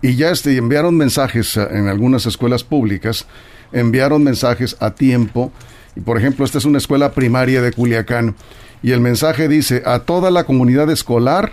Y 0.00 0.16
ya 0.16 0.30
este, 0.30 0.56
enviaron 0.56 0.96
mensajes 0.96 1.56
eh, 1.56 1.66
en 1.70 1.88
algunas 1.88 2.26
escuelas 2.26 2.64
públicas, 2.64 3.26
enviaron 3.72 4.22
mensajes 4.24 4.76
a 4.80 4.92
tiempo 4.92 5.52
y 5.94 6.00
por 6.00 6.18
ejemplo, 6.18 6.44
esta 6.44 6.58
es 6.58 6.64
una 6.64 6.78
escuela 6.78 7.12
primaria 7.12 7.60
de 7.60 7.72
Culiacán. 7.72 8.34
Y 8.82 8.92
el 8.92 9.00
mensaje 9.00 9.48
dice, 9.48 9.82
a 9.84 10.00
toda 10.00 10.30
la 10.30 10.44
comunidad 10.44 10.90
escolar 10.90 11.52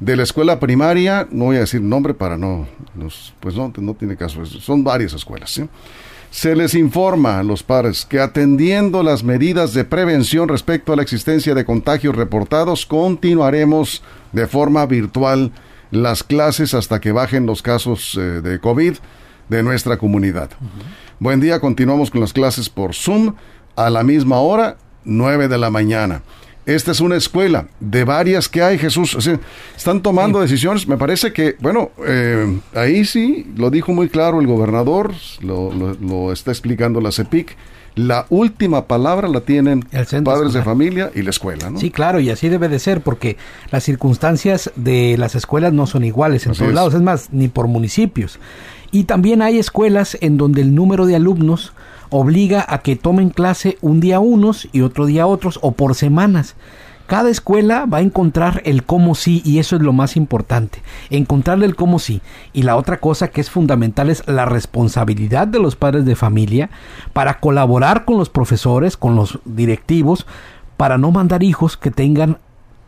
de 0.00 0.16
la 0.16 0.22
escuela 0.22 0.58
primaria, 0.58 1.28
no 1.30 1.46
voy 1.46 1.56
a 1.56 1.60
decir 1.60 1.80
nombre 1.80 2.14
para 2.14 2.36
no, 2.36 2.66
pues 3.40 3.54
no, 3.54 3.72
no 3.76 3.94
tiene 3.94 4.16
caso, 4.16 4.44
son 4.44 4.82
varias 4.82 5.12
escuelas. 5.12 5.60
Se 6.30 6.56
les 6.56 6.74
informa 6.74 7.38
a 7.38 7.44
los 7.44 7.62
padres 7.62 8.04
que 8.04 8.18
atendiendo 8.18 9.04
las 9.04 9.22
medidas 9.22 9.72
de 9.72 9.84
prevención 9.84 10.48
respecto 10.48 10.92
a 10.92 10.96
la 10.96 11.02
existencia 11.02 11.54
de 11.54 11.64
contagios 11.64 12.16
reportados, 12.16 12.86
continuaremos 12.86 14.02
de 14.32 14.48
forma 14.48 14.84
virtual 14.86 15.52
las 15.92 16.24
clases 16.24 16.74
hasta 16.74 17.00
que 17.00 17.12
bajen 17.12 17.46
los 17.46 17.62
casos 17.62 18.18
eh, 18.18 18.20
de 18.20 18.58
COVID 18.58 18.94
de 19.48 19.62
nuestra 19.62 19.96
comunidad. 19.96 20.50
Buen 21.20 21.40
día, 21.40 21.60
continuamos 21.60 22.10
con 22.10 22.20
las 22.20 22.32
clases 22.32 22.68
por 22.68 22.94
Zoom 22.94 23.34
a 23.76 23.90
la 23.90 24.02
misma 24.02 24.38
hora, 24.40 24.76
9 25.04 25.48
de 25.48 25.58
la 25.58 25.70
mañana. 25.70 26.22
Esta 26.66 26.92
es 26.92 27.00
una 27.00 27.16
escuela 27.16 27.66
de 27.78 28.04
varias 28.04 28.48
que 28.48 28.62
hay, 28.62 28.78
Jesús. 28.78 29.16
están 29.76 30.00
tomando 30.02 30.40
decisiones. 30.40 30.88
Me 30.88 30.96
parece 30.96 31.32
que, 31.32 31.56
bueno, 31.60 31.90
eh, 32.06 32.58
ahí 32.74 33.04
sí, 33.04 33.46
lo 33.56 33.68
dijo 33.70 33.92
muy 33.92 34.08
claro 34.08 34.40
el 34.40 34.46
gobernador, 34.46 35.12
lo, 35.42 36.32
está 36.32 36.50
explicando 36.52 37.02
la 37.02 37.12
CEPIC. 37.12 37.54
la 37.96 38.24
última 38.30 38.86
palabra 38.86 39.28
la 39.28 39.42
tienen 39.42 39.82
padres 40.24 40.54
de 40.54 40.62
familia 40.62 41.10
y 41.14 41.20
la 41.20 41.30
escuela, 41.30 41.68
¿no? 41.68 41.78
Sí, 41.78 41.90
claro, 41.90 42.18
y 42.18 42.30
así 42.30 42.48
debe 42.48 42.68
de 42.68 42.78
ser, 42.78 43.02
porque 43.02 43.36
las 43.70 43.84
circunstancias 43.84 44.72
de 44.74 45.16
las 45.18 45.34
escuelas 45.34 45.74
no 45.74 45.86
son 45.86 46.02
iguales 46.02 46.46
en 46.46 46.52
Así 46.52 46.60
todos 46.60 46.70
es. 46.70 46.74
lados, 46.74 46.94
es 46.94 47.02
más, 47.02 47.28
ni 47.30 47.48
por 47.48 47.68
municipios. 47.68 48.38
Y 48.94 49.04
también 49.04 49.42
hay 49.42 49.58
escuelas 49.58 50.16
en 50.20 50.36
donde 50.36 50.60
el 50.60 50.72
número 50.72 51.04
de 51.04 51.16
alumnos 51.16 51.72
obliga 52.10 52.64
a 52.68 52.78
que 52.78 52.94
tomen 52.94 53.30
clase 53.30 53.76
un 53.80 53.98
día 53.98 54.20
unos 54.20 54.68
y 54.70 54.82
otro 54.82 55.06
día 55.06 55.26
otros, 55.26 55.58
o 55.62 55.72
por 55.72 55.96
semanas. 55.96 56.54
Cada 57.08 57.28
escuela 57.28 57.86
va 57.86 57.98
a 57.98 58.02
encontrar 58.02 58.62
el 58.64 58.84
cómo 58.84 59.16
sí 59.16 59.42
y 59.44 59.58
eso 59.58 59.74
es 59.74 59.82
lo 59.82 59.92
más 59.92 60.16
importante, 60.16 60.80
encontrarle 61.10 61.66
el 61.66 61.74
cómo 61.74 61.98
sí. 61.98 62.20
Y 62.52 62.62
la 62.62 62.76
otra 62.76 62.98
cosa 63.00 63.26
que 63.26 63.40
es 63.40 63.50
fundamental 63.50 64.10
es 64.10 64.22
la 64.28 64.44
responsabilidad 64.44 65.48
de 65.48 65.58
los 65.58 65.74
padres 65.74 66.04
de 66.04 66.14
familia 66.14 66.70
para 67.12 67.40
colaborar 67.40 68.04
con 68.04 68.16
los 68.16 68.30
profesores, 68.30 68.96
con 68.96 69.16
los 69.16 69.40
directivos, 69.44 70.24
para 70.76 70.98
no 70.98 71.10
mandar 71.10 71.42
hijos 71.42 71.76
que 71.76 71.90
tengan 71.90 72.38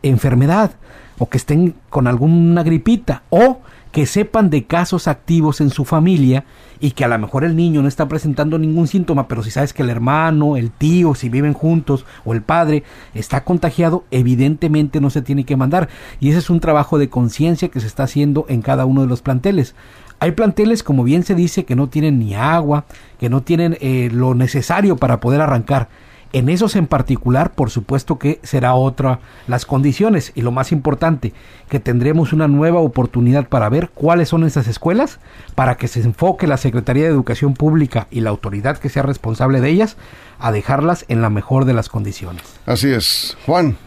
enfermedad 0.03 0.71
o 1.19 1.27
que 1.27 1.37
estén 1.37 1.75
con 1.89 2.07
alguna 2.07 2.63
gripita 2.63 3.23
o 3.29 3.59
que 3.91 4.05
sepan 4.05 4.49
de 4.49 4.65
casos 4.65 5.07
activos 5.07 5.61
en 5.61 5.69
su 5.69 5.85
familia 5.85 6.45
y 6.79 6.91
que 6.91 7.03
a 7.03 7.07
lo 7.07 7.17
mejor 7.17 7.43
el 7.43 7.55
niño 7.55 7.81
no 7.81 7.87
está 7.87 8.07
presentando 8.07 8.57
ningún 8.57 8.87
síntoma, 8.87 9.27
pero 9.27 9.43
si 9.43 9.51
sabes 9.51 9.73
que 9.73 9.83
el 9.83 9.89
hermano, 9.89 10.57
el 10.57 10.71
tío, 10.71 11.15
si 11.15 11.29
viven 11.29 11.53
juntos 11.53 12.05
o 12.25 12.33
el 12.33 12.41
padre 12.41 12.83
está 13.13 13.43
contagiado, 13.43 14.03
evidentemente 14.11 15.01
no 15.01 15.09
se 15.09 15.21
tiene 15.21 15.45
que 15.45 15.57
mandar. 15.57 15.89
Y 16.19 16.29
ese 16.29 16.39
es 16.39 16.49
un 16.49 16.59
trabajo 16.59 16.97
de 16.97 17.09
conciencia 17.09 17.69
que 17.69 17.79
se 17.79 17.87
está 17.87 18.03
haciendo 18.03 18.45
en 18.49 18.61
cada 18.61 18.85
uno 18.85 19.01
de 19.01 19.07
los 19.07 19.21
planteles. 19.21 19.75
Hay 20.19 20.31
planteles, 20.31 20.81
como 20.81 21.03
bien 21.03 21.23
se 21.23 21.35
dice, 21.35 21.65
que 21.65 21.75
no 21.75 21.89
tienen 21.89 22.17
ni 22.19 22.33
agua, 22.33 22.85
que 23.19 23.29
no 23.29 23.41
tienen 23.41 23.77
eh, 23.81 24.09
lo 24.11 24.33
necesario 24.33 24.97
para 24.97 25.19
poder 25.19 25.41
arrancar. 25.41 25.89
En 26.33 26.49
esos 26.49 26.75
en 26.75 26.87
particular, 26.87 27.51
por 27.51 27.69
supuesto 27.69 28.19
que 28.19 28.39
será 28.43 28.73
otra 28.73 29.19
las 29.47 29.65
condiciones 29.65 30.31
y 30.35 30.41
lo 30.41 30.51
más 30.51 30.71
importante, 30.71 31.33
que 31.69 31.79
tendremos 31.79 32.33
una 32.33 32.47
nueva 32.47 32.79
oportunidad 32.79 33.47
para 33.47 33.69
ver 33.69 33.89
cuáles 33.89 34.29
son 34.29 34.43
esas 34.43 34.67
escuelas, 34.67 35.19
para 35.55 35.75
que 35.75 35.87
se 35.87 36.01
enfoque 36.01 36.47
la 36.47 36.57
Secretaría 36.57 37.03
de 37.03 37.09
Educación 37.09 37.53
Pública 37.53 38.07
y 38.11 38.21
la 38.21 38.29
autoridad 38.29 38.77
que 38.77 38.89
sea 38.89 39.03
responsable 39.03 39.61
de 39.61 39.69
ellas 39.69 39.97
a 40.39 40.51
dejarlas 40.51 41.05
en 41.07 41.21
la 41.21 41.29
mejor 41.29 41.65
de 41.65 41.73
las 41.73 41.89
condiciones. 41.89 42.43
Así 42.65 42.89
es. 42.89 43.37
Juan, 43.45 43.77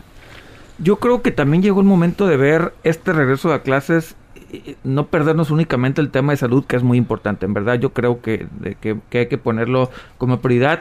Yo 0.78 0.96
creo 0.96 1.22
que 1.22 1.30
también 1.30 1.62
llegó 1.62 1.80
el 1.80 1.86
momento 1.86 2.26
de 2.26 2.36
ver 2.36 2.72
este 2.84 3.12
regreso 3.12 3.52
a 3.52 3.62
clases, 3.62 4.16
eh, 4.52 4.76
no 4.82 5.06
perdernos 5.06 5.50
únicamente 5.50 6.00
el 6.00 6.10
tema 6.10 6.32
de 6.32 6.38
salud, 6.38 6.64
que 6.64 6.76
es 6.76 6.82
muy 6.82 6.96
importante. 6.96 7.44
En 7.44 7.54
verdad, 7.54 7.74
yo 7.74 7.92
creo 7.92 8.22
que, 8.22 8.46
de 8.60 8.76
que, 8.76 8.96
que 9.10 9.18
hay 9.18 9.26
que 9.28 9.38
ponerlo 9.38 9.90
como 10.16 10.40
prioridad. 10.40 10.80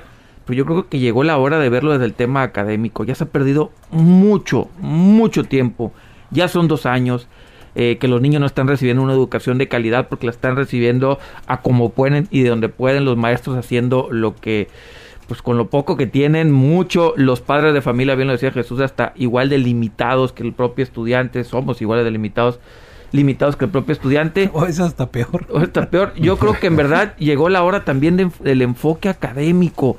Pero 0.50 0.58
yo 0.58 0.65
creo 0.65 0.89
que 0.89 0.98
llegó 0.98 1.24
la 1.24 1.38
hora 1.38 1.60
de 1.60 1.70
verlo 1.70 1.91
desde 1.91 2.06
el 2.06 2.15
tema 2.15 2.41
académico. 2.41 3.03
Ya 3.03 3.13
se 3.13 3.25
ha 3.25 3.27
perdido 3.27 3.72
mucho, 3.91 4.68
mucho 4.79 5.44
tiempo. 5.44 5.94
Ya 6.32 6.48
son 6.48 6.68
dos 6.68 6.88
años 6.88 7.27
eh, 7.75 8.00
que 8.00 8.08
los 8.08 8.20
niños 8.20 8.39
no 8.39 8.48
están 8.48 8.68
recibiendo 8.68 9.03
una 9.03 9.13
educación 9.13 9.60
de 9.60 9.68
calidad 9.68 10.08
porque 10.08 10.25
la 10.25 10.32
están 10.32 10.56
recibiendo 10.56 11.20
a 11.46 11.62
como 11.62 11.91
pueden 11.91 12.27
y 12.32 12.41
de 12.41 12.50
donde 12.50 12.68
pueden 12.68 13.06
los 13.06 13.15
maestros 13.15 13.58
haciendo 13.58 14.08
lo 14.10 14.36
que 14.36 14.70
pues 15.27 15.44
con 15.44 15.56
lo 15.56 15.70
poco 15.70 15.98
que 15.98 16.08
tienen, 16.08 16.51
mucho 16.51 17.13
los 17.15 17.41
padres 17.41 17.75
de 17.75 17.84
familia, 17.84 18.15
bien 18.15 18.25
lo 18.25 18.34
decía 18.34 18.50
Jesús, 18.50 18.79
hasta 18.79 19.13
igual 19.18 19.50
de 19.50 19.60
limitados 19.60 20.34
que 20.34 20.41
el 20.41 20.53
propio 20.53 20.82
estudiante, 20.82 21.44
somos 21.44 21.79
iguales 21.79 22.06
de 22.06 22.10
limitados, 22.10 22.60
limitados 23.12 23.56
que 23.56 23.65
el 23.65 23.72
propio 23.72 23.94
estudiante. 23.94 24.50
O 24.51 24.65
es 24.65 24.79
hasta 24.79 25.12
peor. 25.12 25.46
O 25.51 25.62
está 25.62 25.91
peor. 25.91 26.15
Yo 26.15 26.38
creo 26.38 26.60
que 26.60 26.65
en 26.65 26.75
verdad 26.75 27.15
llegó 27.18 27.50
la 27.50 27.62
hora 27.62 27.86
también 27.86 28.18
de 28.18 28.32
del 28.39 28.63
enfoque 28.63 29.10
académico. 29.10 29.98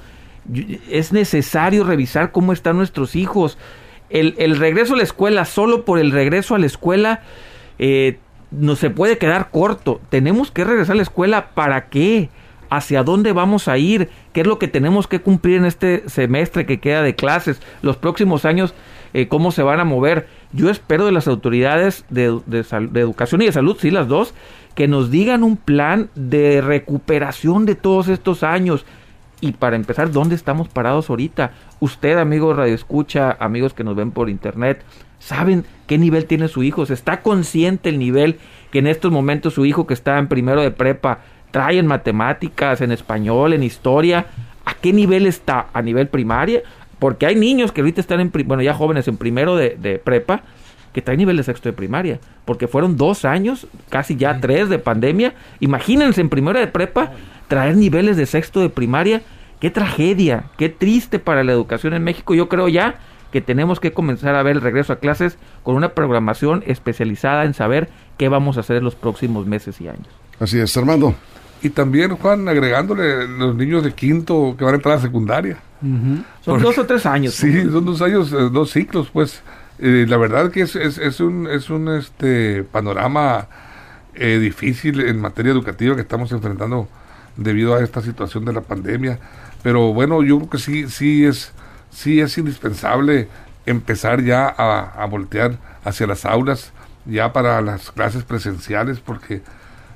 Es 0.90 1.12
necesario 1.12 1.84
revisar 1.84 2.32
cómo 2.32 2.52
están 2.52 2.76
nuestros 2.76 3.16
hijos. 3.16 3.58
El, 4.08 4.34
el 4.38 4.56
regreso 4.56 4.94
a 4.94 4.96
la 4.96 5.02
escuela, 5.02 5.44
solo 5.44 5.84
por 5.84 5.98
el 5.98 6.10
regreso 6.10 6.54
a 6.54 6.58
la 6.58 6.66
escuela, 6.66 7.22
eh, 7.78 8.18
no 8.50 8.76
se 8.76 8.90
puede 8.90 9.18
quedar 9.18 9.50
corto. 9.50 10.00
Tenemos 10.08 10.50
que 10.50 10.64
regresar 10.64 10.94
a 10.94 10.96
la 10.96 11.02
escuela. 11.02 11.50
¿Para 11.54 11.88
qué? 11.88 12.28
¿Hacia 12.68 13.02
dónde 13.02 13.32
vamos 13.32 13.68
a 13.68 13.78
ir? 13.78 14.08
¿Qué 14.32 14.42
es 14.42 14.46
lo 14.46 14.58
que 14.58 14.68
tenemos 14.68 15.06
que 15.06 15.20
cumplir 15.20 15.56
en 15.58 15.64
este 15.64 16.08
semestre 16.08 16.66
que 16.66 16.80
queda 16.80 17.02
de 17.02 17.14
clases? 17.14 17.60
Los 17.82 17.96
próximos 17.96 18.44
años, 18.44 18.74
eh, 19.12 19.28
¿cómo 19.28 19.50
se 19.50 19.62
van 19.62 19.80
a 19.80 19.84
mover? 19.84 20.28
Yo 20.52 20.70
espero 20.70 21.04
de 21.04 21.12
las 21.12 21.28
autoridades 21.28 22.04
de, 22.10 22.40
de 22.46 22.62
de 22.62 23.00
educación 23.00 23.42
y 23.42 23.46
de 23.46 23.52
salud, 23.52 23.76
sí, 23.80 23.90
las 23.90 24.08
dos, 24.08 24.34
que 24.74 24.88
nos 24.88 25.10
digan 25.10 25.42
un 25.42 25.56
plan 25.56 26.10
de 26.14 26.60
recuperación 26.60 27.66
de 27.66 27.74
todos 27.74 28.08
estos 28.08 28.42
años. 28.42 28.84
Y 29.40 29.52
para 29.52 29.76
empezar, 29.76 30.10
¿dónde 30.10 30.34
estamos 30.34 30.68
parados 30.68 31.08
ahorita? 31.08 31.52
Usted, 31.80 32.18
amigo 32.18 32.52
Radio 32.52 32.74
Escucha, 32.74 33.36
amigos 33.40 33.72
que 33.72 33.84
nos 33.84 33.96
ven 33.96 34.10
por 34.10 34.28
internet, 34.28 34.82
¿saben 35.18 35.64
qué 35.86 35.96
nivel 35.96 36.26
tiene 36.26 36.48
su 36.48 36.62
hijo? 36.62 36.84
¿Se 36.84 36.94
está 36.94 37.22
consciente 37.22 37.88
el 37.88 37.98
nivel 37.98 38.38
que 38.70 38.80
en 38.80 38.86
estos 38.86 39.10
momentos 39.10 39.54
su 39.54 39.64
hijo 39.64 39.86
que 39.86 39.94
está 39.94 40.18
en 40.18 40.28
primero 40.28 40.60
de 40.60 40.70
prepa 40.70 41.20
trae 41.50 41.78
en 41.78 41.86
matemáticas, 41.86 42.82
en 42.82 42.92
español, 42.92 43.54
en 43.54 43.62
historia? 43.62 44.26
¿A 44.66 44.74
qué 44.74 44.92
nivel 44.92 45.26
está? 45.26 45.68
¿A 45.72 45.80
nivel 45.80 46.08
primaria? 46.08 46.62
Porque 46.98 47.24
hay 47.24 47.34
niños 47.34 47.72
que 47.72 47.80
ahorita 47.80 48.02
están 48.02 48.20
en, 48.20 48.30
bueno, 48.44 48.62
ya 48.62 48.74
jóvenes 48.74 49.08
en 49.08 49.16
primero 49.16 49.56
de 49.56 50.00
prepa, 50.04 50.42
que 50.92 51.02
traen 51.02 51.18
nivel 51.18 51.36
de 51.36 51.42
sexto 51.44 51.68
de 51.68 51.72
primaria, 51.72 52.18
porque 52.44 52.66
fueron 52.68 52.96
dos 52.96 53.24
años, 53.24 53.66
casi 53.88 54.16
ya 54.16 54.40
tres 54.40 54.68
de 54.68 54.78
pandemia. 54.78 55.34
Imagínense 55.60 56.20
en 56.20 56.28
primero 56.28 56.58
de 56.58 56.66
prepa 56.66 57.12
traer 57.48 57.76
niveles 57.76 58.16
de 58.16 58.26
sexto 58.26 58.60
de 58.60 58.70
primaria. 58.70 59.22
Qué 59.60 59.70
tragedia, 59.70 60.44
qué 60.56 60.68
triste 60.68 61.18
para 61.18 61.44
la 61.44 61.52
educación 61.52 61.92
en 61.94 62.02
México. 62.02 62.34
Yo 62.34 62.48
creo 62.48 62.68
ya 62.68 62.96
que 63.30 63.40
tenemos 63.40 63.78
que 63.78 63.92
comenzar 63.92 64.34
a 64.34 64.42
ver 64.42 64.56
el 64.56 64.62
regreso 64.62 64.92
a 64.92 64.96
clases 64.98 65.38
con 65.62 65.76
una 65.76 65.90
programación 65.90 66.64
especializada 66.66 67.44
en 67.44 67.54
saber 67.54 67.88
qué 68.16 68.28
vamos 68.28 68.56
a 68.56 68.60
hacer 68.60 68.76
en 68.76 68.84
los 68.84 68.94
próximos 68.96 69.46
meses 69.46 69.80
y 69.80 69.86
años. 69.88 70.08
así 70.40 70.58
es, 70.58 70.76
Armando. 70.76 71.14
Y 71.62 71.68
también, 71.68 72.16
Juan, 72.16 72.48
agregándole 72.48 73.28
los 73.28 73.54
niños 73.54 73.84
de 73.84 73.92
quinto 73.92 74.54
que 74.58 74.64
van 74.64 74.72
a 74.72 74.76
entrar 74.76 74.94
a 74.94 74.96
la 74.96 75.02
secundaria. 75.02 75.58
Son 75.80 76.24
Porque- 76.44 76.62
dos 76.64 76.78
o 76.78 76.86
tres 76.86 77.04
años. 77.06 77.34
Sí, 77.40 77.52
son 77.70 77.84
dos 77.84 78.00
años, 78.02 78.32
eh, 78.32 78.48
dos 78.50 78.70
ciclos, 78.70 79.10
pues. 79.12 79.42
Eh, 79.82 80.04
la 80.06 80.18
verdad 80.18 80.50
que 80.50 80.60
es, 80.60 80.76
es, 80.76 81.20
un, 81.20 81.48
es 81.48 81.70
un 81.70 81.88
este, 81.88 82.64
panorama 82.64 83.48
eh, 84.14 84.38
difícil 84.38 85.00
en 85.00 85.18
materia 85.20 85.52
educativa 85.52 85.94
que 85.94 86.02
estamos 86.02 86.30
enfrentando 86.32 86.86
debido 87.36 87.74
a 87.74 87.82
esta 87.82 88.02
situación 88.02 88.44
de 88.44 88.52
la 88.52 88.60
pandemia. 88.60 89.18
Pero 89.62 89.94
bueno, 89.94 90.22
yo 90.22 90.36
creo 90.36 90.50
que 90.50 90.58
sí, 90.58 90.88
sí 90.90 91.24
es, 91.24 91.52
sí 91.90 92.20
es 92.20 92.36
indispensable 92.36 93.28
empezar 93.64 94.22
ya 94.22 94.48
a, 94.48 95.04
voltear 95.06 95.58
hacia 95.84 96.06
las 96.06 96.26
aulas, 96.26 96.72
ya 97.06 97.32
para 97.32 97.60
las 97.62 97.90
clases 97.90 98.24
presenciales, 98.24 99.00
porque 99.00 99.42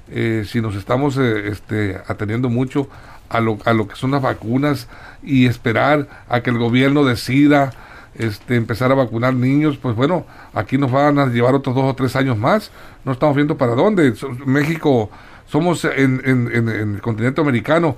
eh, 0.09 0.45
si 0.47 0.61
nos 0.61 0.75
estamos 0.77 1.19
eh, 1.19 1.49
este, 1.49 2.01
atendiendo 2.07 2.49
mucho 2.49 2.89
a 3.29 3.41
lo, 3.41 3.59
a 3.65 3.73
lo 3.73 3.89
que 3.89 3.97
son 3.97 4.13
las 4.13 4.23
vacunas 4.23 4.89
y 5.23 5.47
esperar 5.47 6.09
a 6.29 6.41
que 6.41 6.51
el 6.51 6.59
gobierno 6.59 7.05
decida 7.05 7.73
este, 8.17 8.57
empezar 8.57 8.91
a 8.93 8.95
vacunar 8.95 9.35
niños, 9.35 9.77
pues 9.81 9.95
bueno, 9.97 10.27
aquí 10.53 10.79
nos 10.79 10.91
van 10.93 11.19
a 11.19 11.27
llevar 11.27 11.55
otros 11.55 11.75
dos 11.75 11.85
o 11.85 11.95
tres 11.95 12.15
años 12.17 12.37
más. 12.39 12.71
No 13.05 13.13
estamos 13.13 13.35
viendo 13.37 13.57
para 13.59 13.75
dónde. 13.75 14.13
México, 14.47 15.11
somos 15.47 15.85
en, 15.85 16.21
en- 16.25 16.51
en- 16.53 16.69
en 16.69 16.95
el 16.97 17.01
continente 17.01 17.41
americano 17.41 17.97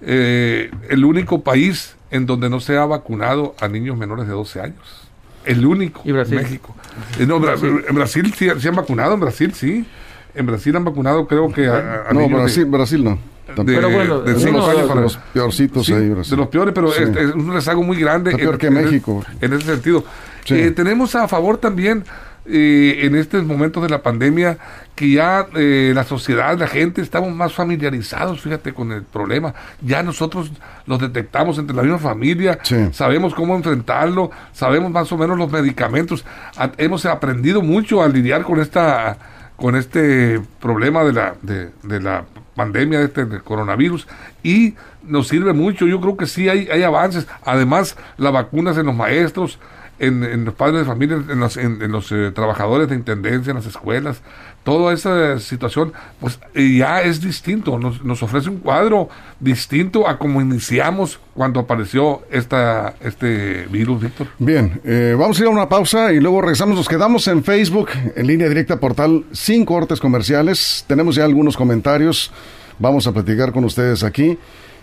eh, 0.00 0.70
el 0.88 1.04
único 1.04 1.42
país 1.42 1.96
en 2.10 2.26
donde 2.26 2.50
no 2.50 2.60
se 2.60 2.76
ha 2.76 2.84
vacunado 2.84 3.54
a 3.60 3.68
niños 3.68 3.96
menores 3.96 4.26
de 4.26 4.32
12 4.32 4.60
años. 4.60 5.08
El 5.44 5.64
único. 5.66 6.02
¿Y 6.04 6.12
Brasil? 6.12 6.36
México. 6.36 6.74
Eh, 7.18 7.26
no, 7.26 7.36
en 7.36 7.94
Brasil 7.94 8.32
sí, 8.36 8.48
sí 8.58 8.68
han 8.68 8.74
vacunado, 8.76 9.14
en 9.14 9.20
Brasil 9.20 9.52
sí. 9.54 9.86
En 10.34 10.46
Brasil 10.46 10.74
han 10.76 10.84
vacunado, 10.84 11.26
creo 11.26 11.52
que 11.52 11.66
a, 11.68 12.04
a 12.08 12.12
No, 12.12 12.20
de- 12.20 12.28
Brasil, 12.28 12.64
Brasil 12.66 13.04
no. 13.04 13.18
De, 13.54 13.64
Pero 13.64 13.90
bueno, 13.90 14.20
de 14.20 14.32
años 14.32 14.88
para- 14.88 15.00
los 15.02 15.16
peorcitos 15.34 15.84
Sí, 15.84 15.92
ahí, 15.92 16.08
Brasil. 16.08 16.30
de 16.30 16.36
los 16.38 16.48
peores, 16.48 16.72
pero 16.74 16.90
Sí. 16.90 17.02
es, 17.02 17.08
es 17.10 17.34
un 17.34 17.52
rezago 17.52 17.82
muy 17.82 17.98
grande. 17.98 18.30
Está 18.30 18.42
peor 18.42 18.56
que 18.58 18.68
en- 18.68 18.74
México. 18.74 19.22
En 19.42 19.52
ese 19.52 19.66
sentido. 19.66 20.04
Sí. 20.44 20.54
Eh, 20.54 20.70
tenemos 20.70 21.14
a 21.16 21.28
favor 21.28 21.58
también, 21.58 22.04
eh, 22.46 23.00
en 23.02 23.14
estos 23.14 23.44
momentos 23.44 23.82
de 23.82 23.90
la 23.90 24.00
pandemia, 24.02 24.56
que 24.94 25.10
ya 25.10 25.46
eh, 25.54 25.92
la 25.94 26.04
sociedad, 26.04 26.58
la 26.58 26.66
gente, 26.66 27.02
estamos 27.02 27.30
más 27.34 27.52
familiarizados, 27.52 28.40
fíjate, 28.40 28.72
con 28.72 28.90
el 28.90 29.02
problema. 29.02 29.52
Ya 29.82 30.02
nosotros 30.02 30.50
los 30.86 30.98
detectamos 30.98 31.58
entre 31.58 31.76
la 31.76 31.82
misma 31.82 31.98
familia, 31.98 32.58
Sí. 32.62 32.76
sabemos 32.92 33.34
cómo 33.34 33.54
enfrentarlo, 33.54 34.30
sabemos 34.52 34.90
más 34.90 35.12
o 35.12 35.18
menos 35.18 35.36
los 35.36 35.50
medicamentos. 35.52 36.24
A- 36.56 36.70
hemos 36.78 37.04
aprendido 37.04 37.60
mucho 37.60 38.02
a 38.02 38.08
lidiar 38.08 38.42
con 38.44 38.60
esta 38.60 39.18
con 39.62 39.76
este 39.76 40.40
problema 40.60 41.04
de 41.04 41.12
la, 41.12 41.36
de, 41.40 41.70
de 41.84 42.00
la 42.00 42.24
pandemia 42.56 42.98
de 42.98 43.04
este 43.04 43.26
del 43.26 43.44
coronavirus 43.44 44.08
y 44.42 44.74
nos 45.04 45.28
sirve 45.28 45.52
mucho. 45.52 45.86
Yo 45.86 46.00
creo 46.00 46.16
que 46.16 46.26
sí 46.26 46.48
hay, 46.48 46.66
hay 46.66 46.82
avances. 46.82 47.28
Además, 47.44 47.96
las 48.16 48.32
vacunas 48.32 48.76
en 48.76 48.86
los 48.86 48.96
maestros, 48.96 49.60
en, 50.00 50.44
los 50.44 50.54
padres 50.54 50.80
de 50.80 50.84
familia, 50.84 51.14
en 51.14 51.38
los, 51.38 51.56
en 51.56 51.92
los 51.92 52.10
eh, 52.10 52.32
trabajadores 52.34 52.88
de 52.88 52.96
intendencia, 52.96 53.52
en 53.52 53.58
las 53.58 53.66
escuelas, 53.66 54.20
toda 54.64 54.92
esa 54.92 55.40
situación, 55.40 55.92
pues 56.20 56.38
ya 56.54 57.02
es 57.02 57.20
distinto, 57.20 57.78
nos, 57.78 58.04
nos, 58.04 58.22
ofrece 58.22 58.48
un 58.48 58.58
cuadro 58.58 59.08
distinto 59.40 60.08
a 60.08 60.18
como 60.18 60.40
iniciamos 60.40 61.18
cuando 61.34 61.60
apareció 61.60 62.22
esta, 62.30 62.94
este 63.00 63.66
virus, 63.66 64.02
Víctor. 64.02 64.28
Bien, 64.38 64.80
eh, 64.84 65.16
vamos 65.18 65.38
a 65.38 65.42
ir 65.42 65.48
a 65.48 65.50
una 65.50 65.68
pausa 65.68 66.12
y 66.12 66.20
luego 66.20 66.40
regresamos, 66.40 66.76
nos 66.76 66.88
quedamos 66.88 67.26
en 67.26 67.42
Facebook, 67.42 67.90
en 68.14 68.26
línea 68.26 68.48
directa 68.48 68.78
portal 68.78 69.24
sin 69.32 69.64
cortes 69.64 69.98
comerciales, 69.98 70.84
tenemos 70.86 71.16
ya 71.16 71.24
algunos 71.24 71.56
comentarios, 71.56 72.30
vamos 72.78 73.06
a 73.06 73.12
platicar 73.12 73.52
con 73.52 73.64
ustedes 73.64 74.04
aquí. 74.04 74.38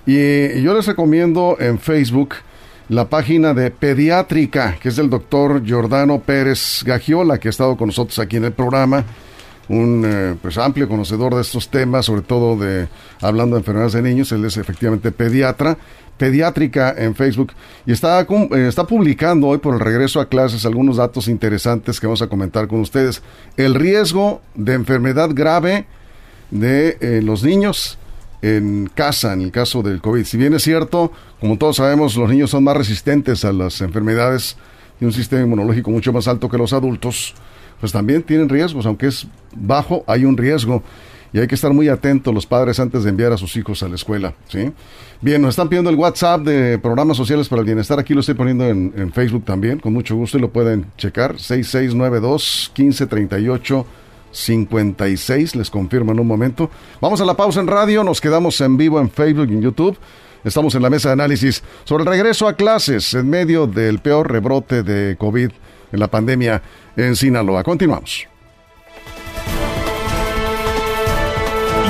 Y 0.05 0.61
yo 0.61 0.73
les 0.73 0.87
recomiendo 0.87 1.57
en 1.59 1.77
Facebook, 1.77 2.35
la 2.87 3.07
página 3.07 3.53
de 3.53 3.69
Pediátrica, 3.69 4.77
que 4.81 4.89
es 4.89 4.95
del 4.95 5.09
doctor 5.09 5.63
Giordano 5.63 6.19
Pérez 6.19 6.83
Gagiola, 6.83 7.37
que 7.37 7.49
ha 7.49 7.51
estado 7.51 7.77
con 7.77 7.87
nosotros 7.87 8.17
aquí 8.17 8.37
en 8.37 8.45
el 8.45 8.51
programa 8.51 9.05
un 9.69 10.03
eh, 10.05 10.35
pues 10.41 10.57
amplio 10.57 10.89
conocedor 10.89 11.35
de 11.35 11.41
estos 11.41 11.69
temas, 11.69 12.05
sobre 12.05 12.23
todo 12.23 12.57
de 12.57 12.87
hablando 13.21 13.55
de 13.55 13.61
enfermedades 13.61 13.93
de 13.93 14.01
niños, 14.01 14.31
él 14.31 14.43
es 14.43 14.57
efectivamente 14.57 15.11
pediatra, 15.11 15.77
pediátrica 16.17 16.93
en 16.97 17.15
Facebook 17.15 17.53
y 17.85 17.91
está, 17.91 18.19
eh, 18.21 18.67
está 18.67 18.85
publicando 18.85 19.47
hoy 19.47 19.59
por 19.59 19.75
el 19.75 19.79
regreso 19.79 20.19
a 20.19 20.27
clases 20.27 20.65
algunos 20.65 20.97
datos 20.97 21.27
interesantes 21.27 21.99
que 21.99 22.07
vamos 22.07 22.21
a 22.21 22.27
comentar 22.27 22.67
con 22.67 22.81
ustedes. 22.81 23.21
El 23.57 23.75
riesgo 23.75 24.41
de 24.55 24.73
enfermedad 24.73 25.29
grave 25.33 25.85
de 26.51 26.97
eh, 26.99 27.21
los 27.23 27.43
niños 27.43 27.97
en 28.41 28.89
casa 28.93 29.33
en 29.33 29.41
el 29.41 29.51
caso 29.51 29.81
del 29.83 30.01
COVID. 30.01 30.23
Si 30.25 30.37
bien 30.37 30.53
es 30.53 30.63
cierto, 30.63 31.11
como 31.39 31.57
todos 31.57 31.77
sabemos, 31.77 32.15
los 32.15 32.29
niños 32.29 32.49
son 32.49 32.63
más 32.63 32.75
resistentes 32.75 33.45
a 33.45 33.53
las 33.53 33.81
enfermedades 33.81 34.57
y 34.99 35.05
un 35.05 35.13
sistema 35.13 35.43
inmunológico 35.43 35.91
mucho 35.91 36.11
más 36.11 36.27
alto 36.27 36.49
que 36.49 36.57
los 36.57 36.73
adultos, 36.73 37.35
pues 37.79 37.91
también 37.91 38.23
tienen 38.23 38.49
riesgos, 38.49 38.85
aunque 38.85 39.07
es 39.07 39.27
bajo, 39.55 40.03
hay 40.07 40.25
un 40.25 40.37
riesgo. 40.37 40.83
Y 41.31 41.37
hay 41.37 41.45
que 41.45 41.53
estar 41.53 41.71
muy 41.71 41.89
atentos 41.89 42.33
los 42.33 42.47
padres 42.47 42.79
antes 42.79 43.03
de 43.03 43.11
enviar 43.11 43.31
a 43.31 43.37
sus 43.37 43.55
hijos 43.55 43.83
a 43.83 43.87
la 43.87 43.93
escuela. 43.93 44.33
¿sí? 44.47 44.71
Bien, 45.21 45.39
nos 45.39 45.51
están 45.51 45.69
pidiendo 45.69 45.91
el 45.91 45.95
WhatsApp 45.95 46.41
de 46.41 46.79
programas 46.79 47.17
sociales 47.17 47.47
para 47.47 47.59
el 47.59 47.67
bienestar. 47.67 47.99
Aquí 47.99 48.15
lo 48.15 48.21
estoy 48.21 48.33
poniendo 48.33 48.65
en, 48.65 48.91
en 48.95 49.13
Facebook 49.13 49.45
también, 49.45 49.79
con 49.79 49.93
mucho 49.93 50.15
gusto 50.15 50.39
y 50.39 50.41
lo 50.41 50.49
pueden 50.49 50.87
checar. 50.97 51.39
6692 51.39 52.71
1538 52.75 53.85
56, 54.31 55.55
les 55.55 55.69
confirmo 55.69 56.11
en 56.11 56.19
un 56.19 56.27
momento. 56.27 56.69
Vamos 57.01 57.21
a 57.21 57.25
la 57.25 57.35
pausa 57.35 57.59
en 57.59 57.67
radio, 57.67 58.03
nos 58.03 58.21
quedamos 58.21 58.59
en 58.61 58.77
vivo 58.77 58.99
en 58.99 59.09
Facebook 59.09 59.47
y 59.49 59.53
en 59.53 59.61
YouTube. 59.61 59.97
Estamos 60.43 60.73
en 60.75 60.81
la 60.81 60.89
mesa 60.89 61.09
de 61.09 61.13
análisis 61.13 61.63
sobre 61.83 62.03
el 62.03 62.09
regreso 62.09 62.47
a 62.47 62.53
clases 62.53 63.13
en 63.13 63.29
medio 63.29 63.67
del 63.67 63.99
peor 63.99 64.31
rebrote 64.31 64.83
de 64.83 65.17
COVID 65.17 65.51
en 65.91 65.99
la 65.99 66.07
pandemia 66.07 66.61
en 66.95 67.15
Sinaloa. 67.15 67.63
Continuamos. 67.63 68.27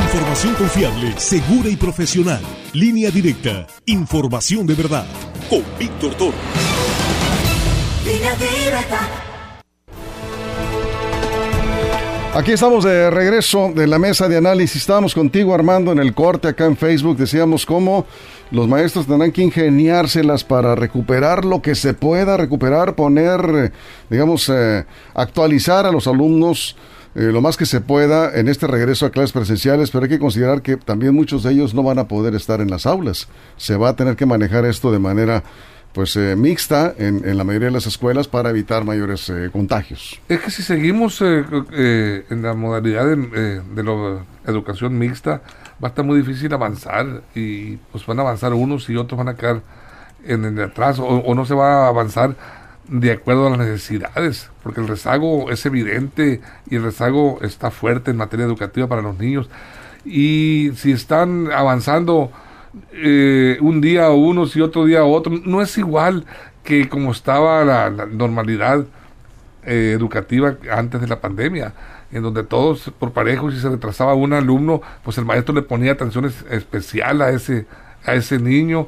Información 0.04 0.56
confiable, 0.56 1.14
segura 1.18 1.70
y 1.70 1.76
profesional. 1.76 2.42
Línea 2.74 3.12
directa. 3.12 3.68
Información 3.86 4.66
de 4.66 4.74
verdad. 4.74 5.06
Con 5.50 5.64
Víctor 5.78 6.16
Toro. 6.16 6.34
Línea 8.06 8.36
directa. 8.36 9.29
Aquí 12.36 12.52
estamos 12.52 12.84
de 12.84 13.10
regreso 13.10 13.72
de 13.74 13.88
la 13.88 13.98
mesa 13.98 14.30
de 14.30 14.38
análisis. 14.38 14.84
Estábamos 14.84 15.16
contigo, 15.16 15.54
Armando, 15.54 15.92
en 15.92 15.98
el 15.98 16.14
corte 16.14 16.48
acá 16.48 16.66
en 16.66 16.78
Facebook. 16.78 17.18
Decíamos 17.18 17.66
cómo 17.66 18.06
los 18.52 18.68
maestros 18.68 19.08
tendrán 19.08 19.32
que 19.32 19.42
ingeniárselas 19.42 20.44
para 20.44 20.76
recuperar 20.76 21.44
lo 21.44 21.62
que 21.62 21.74
se 21.74 21.96
pueda 21.96 22.38
recuperar, 22.38 22.96
poner, 22.96 23.74
digamos, 24.12 24.48
eh, 24.48 24.86
actualizar 25.16 25.88
a 25.88 25.92
los 25.92 26.06
alumnos 26.08 26.78
eh, 27.16 27.24
lo 27.24 27.42
más 27.42 27.58
que 27.58 27.66
se 27.66 27.82
pueda 27.82 28.40
en 28.40 28.48
este 28.48 28.68
regreso 28.68 29.08
a 29.08 29.10
clases 29.10 29.32
presenciales, 29.32 29.90
pero 29.90 30.04
hay 30.04 30.10
que 30.10 30.20
considerar 30.20 30.62
que 30.62 30.78
también 30.78 31.16
muchos 31.16 31.42
de 31.42 31.52
ellos 31.52 31.74
no 31.74 31.82
van 31.82 31.98
a 31.98 32.08
poder 32.08 32.36
estar 32.36 32.62
en 32.62 32.70
las 32.70 32.86
aulas. 32.86 33.28
Se 33.58 33.76
va 33.76 33.90
a 33.90 33.96
tener 33.96 34.16
que 34.16 34.28
manejar 34.28 34.66
esto 34.66 34.92
de 34.92 35.00
manera 35.00 35.44
pues 35.94 36.16
eh, 36.16 36.36
mixta 36.36 36.94
en, 36.98 37.38
la 37.38 37.44
mayoría 37.44 37.68
de 37.68 37.74
las 37.74 37.88
escuelas 37.88 38.28
para 38.28 38.50
evitar 38.52 38.84
mayores 38.86 39.30
eh, 39.30 39.50
contagios. 39.52 40.20
Es 40.30 40.40
que 40.40 40.52
si 40.52 40.62
seguimos 40.62 41.22
eh, 41.22 42.26
en 42.30 42.42
la 42.42 42.54
modalidad 42.54 43.06
de, 43.06 43.62
de 43.62 43.84
la 43.84 44.24
educación 44.46 44.98
mixta, 44.98 45.42
va 45.84 45.88
a 45.88 45.90
estar 45.90 46.06
muy 46.06 46.18
difícil 46.20 46.54
avanzar 46.54 47.24
y 47.34 47.78
pues 47.92 48.06
van 48.06 48.20
a 48.20 48.22
avanzar 48.22 48.54
unos 48.54 48.90
y 48.90 48.98
otros 48.98 49.18
van 49.18 49.30
a 49.30 49.36
quedar 49.36 49.62
en 50.26 50.46
el 50.46 50.62
atrás 50.62 51.00
o, 51.00 51.06
o 51.06 51.36
no 51.36 51.46
se 51.46 51.56
va 51.56 51.86
a 51.86 51.88
avanzar 51.88 52.36
de 52.88 53.12
acuerdo 53.12 53.48
a 53.48 53.50
las 53.52 53.60
necesidades, 53.60 54.50
porque 54.64 54.82
el 54.82 54.88
rezago 54.88 55.52
es 55.52 55.66
evidente 55.66 56.42
y 56.70 56.76
el 56.76 56.84
rezago 56.84 57.40
está 57.42 57.72
fuerte 57.72 58.12
en 58.12 58.18
materia 58.18 58.46
educativa 58.46 58.88
para 58.88 59.02
los 59.02 59.18
niños. 59.18 59.50
Y 60.06 60.72
si 60.76 60.92
están 60.92 61.52
avanzando 61.52 62.32
eh, 62.94 63.58
un 63.62 63.82
día 63.82 64.10
unos 64.12 64.56
y 64.56 64.62
otro 64.62 64.86
día 64.86 65.04
otro. 65.04 65.34
No 65.46 65.62
es 65.62 65.78
igual 65.78 66.26
que 66.64 66.88
como 66.90 67.12
estaba 67.12 67.64
la, 67.64 67.90
normalidad 67.90 68.86
eh, 69.66 69.94
educativa 69.96 70.56
antes 70.72 71.02
de 71.02 71.08
la 71.08 71.20
pandemia, 71.20 71.74
en 72.12 72.24
donde 72.24 72.44
todos 72.44 72.92
por 73.00 73.12
parejos, 73.12 73.54
si 73.54 73.60
se 73.60 73.70
retrasaba 73.70 74.14
un 74.14 74.34
alumno, 74.34 74.82
pues 75.04 75.18
el 75.18 75.26
maestro 75.26 75.54
le 75.56 75.62
ponía 75.62 75.94
atención 75.94 76.26
especial 76.26 77.22
a 77.22 77.30
ese, 77.30 77.66
a 78.06 78.14
ese 78.14 78.40
niño 78.40 78.88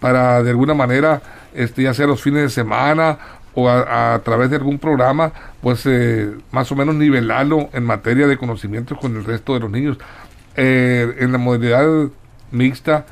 para 0.00 0.42
de 0.42 0.50
alguna 0.50 0.74
manera, 0.74 1.20
este, 1.54 1.82
ya 1.82 1.94
sea 1.94 2.06
los 2.06 2.22
fines 2.22 2.42
de 2.42 2.48
semana 2.48 3.18
o 3.54 3.68
a, 3.68 4.20
través 4.24 4.48
de 4.50 4.56
algún 4.56 4.78
programa, 4.78 5.32
pues 5.60 5.84
eh, 5.84 6.32
más 6.52 6.70
o 6.72 6.76
menos 6.76 6.94
nivelarlo 6.94 7.68
en 7.72 7.84
materia 7.84 8.26
de 8.26 8.38
conocimientos 8.38 8.96
con 8.98 9.16
el 9.16 9.24
resto 9.24 9.54
de 9.54 9.60
los 9.60 9.70
niños. 9.70 9.98
en 10.56 11.32
la 11.32 11.38
modalidad 11.38 12.10
mixta, 12.50 13.06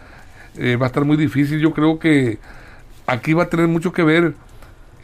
eh, 0.58 0.76
va 0.76 0.86
a 0.86 0.88
estar 0.88 1.04
muy 1.04 1.16
difícil. 1.16 1.60
Yo 1.60 1.72
creo 1.72 1.98
que 1.98 2.38
aquí 3.06 3.32
va 3.32 3.44
a 3.44 3.48
tener 3.48 3.68
mucho 3.68 3.92
que 3.92 4.02
ver 4.02 4.34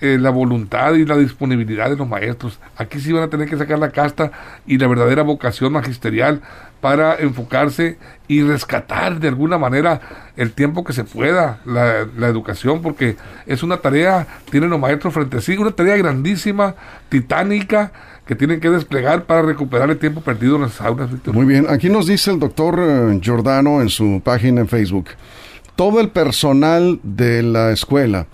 eh, 0.00 0.18
la 0.20 0.30
voluntad 0.30 0.94
y 0.94 1.04
la 1.04 1.16
disponibilidad 1.16 1.88
de 1.88 1.96
los 1.96 2.08
maestros. 2.08 2.58
Aquí 2.76 3.00
sí 3.00 3.12
van 3.12 3.22
a 3.22 3.28
tener 3.28 3.48
que 3.48 3.56
sacar 3.56 3.78
la 3.78 3.90
casta 3.90 4.32
y 4.66 4.76
la 4.76 4.88
verdadera 4.88 5.22
vocación 5.22 5.72
magisterial 5.72 6.42
para 6.80 7.16
enfocarse 7.16 7.96
y 8.28 8.42
rescatar 8.42 9.18
de 9.20 9.28
alguna 9.28 9.56
manera 9.56 10.00
el 10.36 10.52
tiempo 10.52 10.84
que 10.84 10.92
se 10.92 11.04
pueda 11.04 11.60
la, 11.64 12.06
la, 12.18 12.28
educación, 12.28 12.82
porque 12.82 13.16
es 13.46 13.62
una 13.62 13.78
tarea, 13.78 14.26
tienen 14.50 14.68
los 14.68 14.78
maestros 14.78 15.14
frente 15.14 15.38
a 15.38 15.40
sí, 15.40 15.56
una 15.56 15.70
tarea 15.70 15.96
grandísima, 15.96 16.74
titánica, 17.08 17.92
que 18.26 18.34
tienen 18.34 18.60
que 18.60 18.68
desplegar 18.70 19.24
para 19.24 19.42
recuperar 19.42 19.90
el 19.90 19.98
tiempo 19.98 20.20
perdido 20.20 20.56
en 20.56 20.62
las 20.62 20.80
aulas, 20.80 21.08
Muy 21.26 21.46
bien, 21.46 21.66
aquí 21.68 21.88
nos 21.88 22.06
dice 22.06 22.30
el 22.30 22.38
doctor 22.38 22.78
eh, 22.80 23.18
Giordano 23.22 23.80
en 23.80 23.88
su 23.88 24.20
página 24.22 24.60
en 24.60 24.68
Facebook 24.68 25.06
todo 25.76 26.00
el 26.00 26.10
personal 26.10 27.00
de 27.02 27.42
la 27.42 27.72
escuela, 27.72 28.26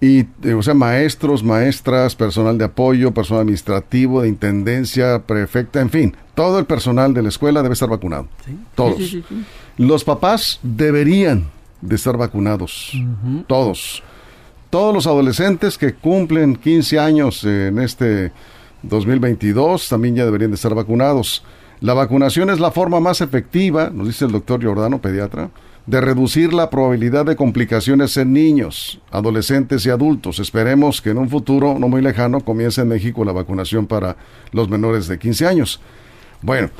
y, 0.00 0.20
eh, 0.42 0.54
o 0.56 0.62
sea, 0.62 0.72
maestros, 0.72 1.44
maestras, 1.44 2.16
personal 2.16 2.56
de 2.56 2.64
apoyo, 2.64 3.12
personal 3.12 3.42
administrativo, 3.42 4.22
de 4.22 4.28
intendencia, 4.28 5.22
prefecta, 5.26 5.80
en 5.80 5.90
fin, 5.90 6.16
todo 6.34 6.58
el 6.58 6.64
personal 6.64 7.12
de 7.12 7.22
la 7.22 7.28
escuela 7.28 7.62
debe 7.62 7.74
estar 7.74 7.88
vacunado. 7.88 8.26
Todos. 8.74 9.18
los 9.76 10.04
papás 10.04 10.58
deberían 10.62 11.50
de 11.82 11.96
estar 11.96 12.16
vacunados. 12.16 12.92
Todos. 13.46 14.02
Todos 14.70 14.94
los 14.94 15.06
adolescentes 15.06 15.76
que 15.76 15.94
cumplen 15.94 16.56
15 16.56 16.98
años 16.98 17.44
en 17.44 17.78
este 17.78 18.32
2022 18.82 19.88
también 19.88 20.16
ya 20.16 20.24
deberían 20.24 20.50
de 20.50 20.54
estar 20.54 20.74
vacunados. 20.74 21.42
La 21.80 21.94
vacunación 21.94 22.50
es 22.50 22.60
la 22.60 22.70
forma 22.70 23.00
más 23.00 23.20
efectiva, 23.20 23.90
nos 23.90 24.06
dice 24.06 24.26
el 24.26 24.32
doctor 24.32 24.60
Giordano, 24.60 25.00
pediatra, 25.00 25.50
de 25.90 26.00
reducir 26.00 26.52
la 26.52 26.70
probabilidad 26.70 27.26
de 27.26 27.34
complicaciones 27.34 28.16
en 28.16 28.32
niños, 28.32 29.00
adolescentes 29.10 29.84
y 29.84 29.90
adultos. 29.90 30.38
Esperemos 30.38 31.02
que 31.02 31.10
en 31.10 31.18
un 31.18 31.28
futuro 31.28 31.76
no 31.80 31.88
muy 31.88 32.00
lejano 32.00 32.40
comience 32.42 32.80
en 32.80 32.88
México 32.88 33.24
la 33.24 33.32
vacunación 33.32 33.88
para 33.88 34.16
los 34.52 34.68
menores 34.68 35.08
de 35.08 35.18
15 35.18 35.48
años. 35.48 35.80
Bueno, 36.42 36.70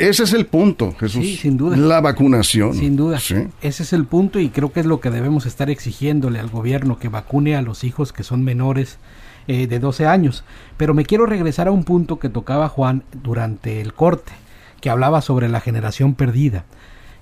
ese 0.00 0.24
es 0.24 0.32
el 0.32 0.46
punto, 0.46 0.92
Jesús. 0.98 1.24
Sí, 1.24 1.36
sin 1.36 1.56
duda. 1.58 1.76
La 1.76 2.00
vacunación. 2.00 2.74
Sin 2.74 2.96
duda. 2.96 3.18
Ese 3.18 3.50
es 3.62 3.92
el 3.92 4.04
punto 4.04 4.40
y 4.40 4.48
creo 4.48 4.72
que 4.72 4.80
es 4.80 4.86
lo 4.86 4.98
que 4.98 5.10
debemos 5.10 5.46
estar 5.46 5.70
exigiéndole 5.70 6.40
al 6.40 6.48
gobierno, 6.48 6.98
que 6.98 7.08
vacune 7.08 7.54
a 7.54 7.62
los 7.62 7.84
hijos 7.84 8.12
que 8.12 8.24
son 8.24 8.42
menores 8.42 8.98
eh, 9.46 9.68
de 9.68 9.78
12 9.78 10.08
años. 10.08 10.42
Pero 10.76 10.92
me 10.92 11.04
quiero 11.04 11.24
regresar 11.24 11.68
a 11.68 11.70
un 11.70 11.84
punto 11.84 12.18
que 12.18 12.28
tocaba 12.28 12.68
Juan 12.68 13.04
durante 13.22 13.80
el 13.80 13.94
corte, 13.94 14.32
que 14.80 14.90
hablaba 14.90 15.22
sobre 15.22 15.48
la 15.48 15.60
generación 15.60 16.14
perdida. 16.16 16.64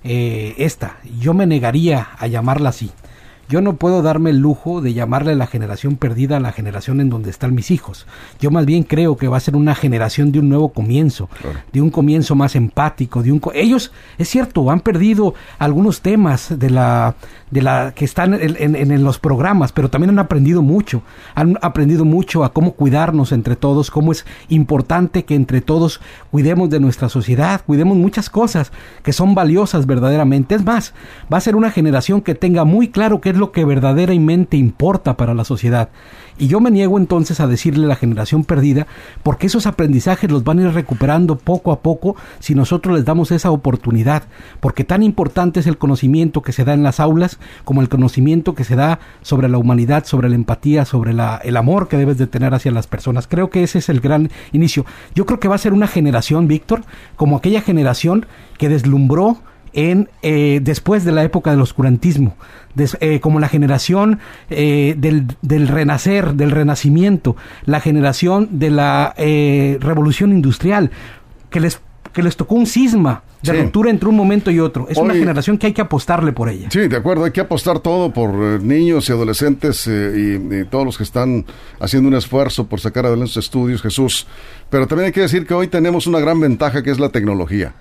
Eh, 0.03 0.55
esta, 0.57 0.97
yo 1.19 1.33
me 1.33 1.45
negaría 1.45 2.09
a 2.17 2.27
llamarla 2.27 2.69
así. 2.69 2.91
Yo 3.49 3.61
no 3.61 3.77
puedo 3.77 4.03
darme 4.03 4.29
el 4.29 4.37
lujo 4.37 4.79
de 4.79 4.93
llamarle 4.93 5.35
la 5.35 5.47
generación 5.47 5.95
perdida 5.95 6.37
a 6.37 6.39
la 6.39 6.51
generación 6.51 7.01
en 7.01 7.09
donde 7.09 7.31
están 7.31 7.55
mis 7.55 7.71
hijos. 7.71 8.05
Yo 8.39 8.51
más 8.51 8.67
bien 8.67 8.83
creo 8.83 9.17
que 9.17 9.27
va 9.27 9.37
a 9.37 9.39
ser 9.41 9.55
una 9.55 9.73
generación 9.73 10.31
de 10.31 10.37
un 10.37 10.49
nuevo 10.49 10.69
comienzo, 10.69 11.29
de 11.73 11.81
un 11.81 11.89
comienzo 11.89 12.35
más 12.35 12.55
empático, 12.55 13.23
de 13.23 13.31
un 13.31 13.41
ellos 13.55 13.91
es 14.19 14.29
cierto, 14.29 14.69
han 14.69 14.81
perdido 14.81 15.33
algunos 15.57 16.01
temas 16.01 16.59
de 16.59 16.69
la 16.69 17.15
de 17.49 17.63
la 17.63 17.93
que 17.95 18.05
están 18.05 18.35
en, 18.35 18.75
en, 18.75 19.03
los 19.03 19.17
programas, 19.17 19.71
pero 19.71 19.89
también 19.89 20.11
han 20.11 20.19
aprendido 20.19 20.61
mucho, 20.61 21.01
han 21.33 21.57
aprendido 21.61 22.05
mucho 22.05 22.43
a 22.43 22.53
cómo 22.53 22.73
cuidarnos 22.73 23.31
entre 23.31 23.55
todos, 23.55 23.89
cómo 23.89 24.11
es 24.11 24.25
importante 24.49 25.25
que 25.25 25.33
entre 25.33 25.61
todos 25.61 25.99
cuidemos 26.29 26.69
de 26.69 26.79
nuestra 26.79 27.09
sociedad, 27.09 27.61
cuidemos 27.65 27.97
muchas 27.97 28.29
cosas 28.29 28.71
que 29.01 29.13
son 29.13 29.33
valiosas 29.33 29.87
verdaderamente. 29.87 30.53
Es 30.53 30.63
más, 30.63 30.93
va 31.31 31.37
a 31.37 31.41
ser 31.41 31.55
una 31.55 31.71
generación 31.71 32.21
que 32.21 32.35
tenga 32.35 32.65
muy 32.65 32.89
claro 32.89 33.19
qué 33.19 33.31
es 33.31 33.37
lo 33.39 33.51
que 33.51 33.65
verdaderamente 33.65 34.57
importa 34.57 35.17
para 35.17 35.33
la 35.33 35.43
sociedad. 35.43 35.89
Y 36.37 36.47
yo 36.47 36.61
me 36.61 36.71
niego 36.71 36.97
entonces 36.97 37.41
a 37.41 37.47
decirle 37.47 37.85
a 37.85 37.89
la 37.89 37.95
generación 37.95 38.45
perdida, 38.45 38.87
porque 39.23 39.47
esos 39.47 39.67
aprendizajes 39.67 40.31
los 40.31 40.45
van 40.45 40.59
a 40.59 40.63
ir 40.63 40.73
recuperando 40.73 41.37
poco 41.37 41.73
a 41.73 41.81
poco 41.81 42.15
si 42.39 42.55
nosotros 42.55 42.95
les 42.95 43.03
damos 43.03 43.31
esa 43.31 43.51
oportunidad, 43.51 44.23
porque 44.61 44.85
tan 44.85 45.03
importante 45.03 45.59
es 45.59 45.67
el 45.67 45.77
conocimiento 45.77 46.41
que 46.41 46.53
se 46.53 46.63
da 46.63 46.73
en 46.73 46.83
las 46.83 47.01
aulas 47.01 47.39
como 47.65 47.81
el 47.81 47.89
conocimiento 47.89 48.55
que 48.55 48.63
se 48.63 48.77
da 48.77 48.99
sobre 49.21 49.49
la 49.49 49.57
humanidad, 49.57 50.05
sobre 50.05 50.29
la 50.29 50.35
empatía, 50.35 50.85
sobre 50.85 51.13
la, 51.13 51.41
el 51.43 51.57
amor 51.57 51.89
que 51.89 51.97
debes 51.97 52.17
de 52.17 52.27
tener 52.27 52.53
hacia 52.53 52.71
las 52.71 52.87
personas. 52.87 53.27
Creo 53.27 53.49
que 53.49 53.63
ese 53.63 53.79
es 53.79 53.89
el 53.89 53.99
gran 53.99 54.29
inicio. 54.53 54.85
Yo 55.15 55.25
creo 55.25 55.41
que 55.41 55.49
va 55.49 55.55
a 55.55 55.59
ser 55.59 55.73
una 55.73 55.87
generación, 55.87 56.47
Víctor, 56.47 56.83
como 57.17 57.35
aquella 57.35 57.61
generación 57.61 58.25
que 58.57 58.69
deslumbró 58.69 59.37
en 59.73 60.09
eh, 60.21 60.59
después 60.61 61.05
de 61.05 61.11
la 61.11 61.23
época 61.23 61.51
del 61.51 61.61
oscurantismo, 61.61 62.35
eh, 62.99 63.19
como 63.19 63.39
la 63.39 63.49
generación 63.49 64.19
eh, 64.49 64.95
del, 64.97 65.27
del, 65.41 65.67
renacer, 65.67 66.33
del 66.33 66.51
renacimiento, 66.51 67.35
la 67.65 67.79
generación 67.79 68.47
de 68.59 68.69
la 68.69 69.13
revolución 69.17 70.31
industrial, 70.31 70.91
que 71.49 71.59
les, 71.59 71.81
que 72.13 72.23
les 72.23 72.37
tocó 72.37 72.55
un 72.55 72.65
cisma 72.65 73.23
de 73.41 73.53
ruptura 73.53 73.89
entre 73.89 74.09
un 74.09 74.15
momento 74.15 74.51
y 74.51 74.59
otro. 74.59 74.87
Es 74.89 74.97
una 74.97 75.13
generación 75.13 75.57
que 75.57 75.67
hay 75.67 75.73
que 75.73 75.81
apostarle 75.81 76.33
por 76.33 76.49
ella. 76.49 76.69
Sí, 76.71 76.87
de 76.87 76.97
acuerdo, 76.97 77.23
hay 77.23 77.31
que 77.31 77.39
apostar 77.39 77.79
todo 77.79 78.11
por 78.11 78.33
niños 78.61 79.07
y 79.09 79.13
adolescentes 79.13 79.87
y, 79.87 80.65
todos 80.69 80.85
los 80.85 80.97
que 80.97 81.03
están 81.03 81.45
haciendo 81.79 82.09
un 82.09 82.15
esfuerzo 82.15 82.67
por 82.67 82.79
sacar 82.79 83.05
adelante 83.05 83.33
sus 83.33 83.45
estudios, 83.45 83.81
Jesús. 83.81 84.27
Pero 84.69 84.87
también 84.87 85.07
hay 85.07 85.11
que 85.13 85.21
decir 85.21 85.47
que 85.47 85.53
hoy 85.53 85.67
tenemos 85.67 86.05
una 86.05 86.19
gran 86.19 86.39
ventaja 86.39 86.83
que 86.83 86.91
es 86.91 86.99
la 86.99 87.09
tecnología 87.09 87.73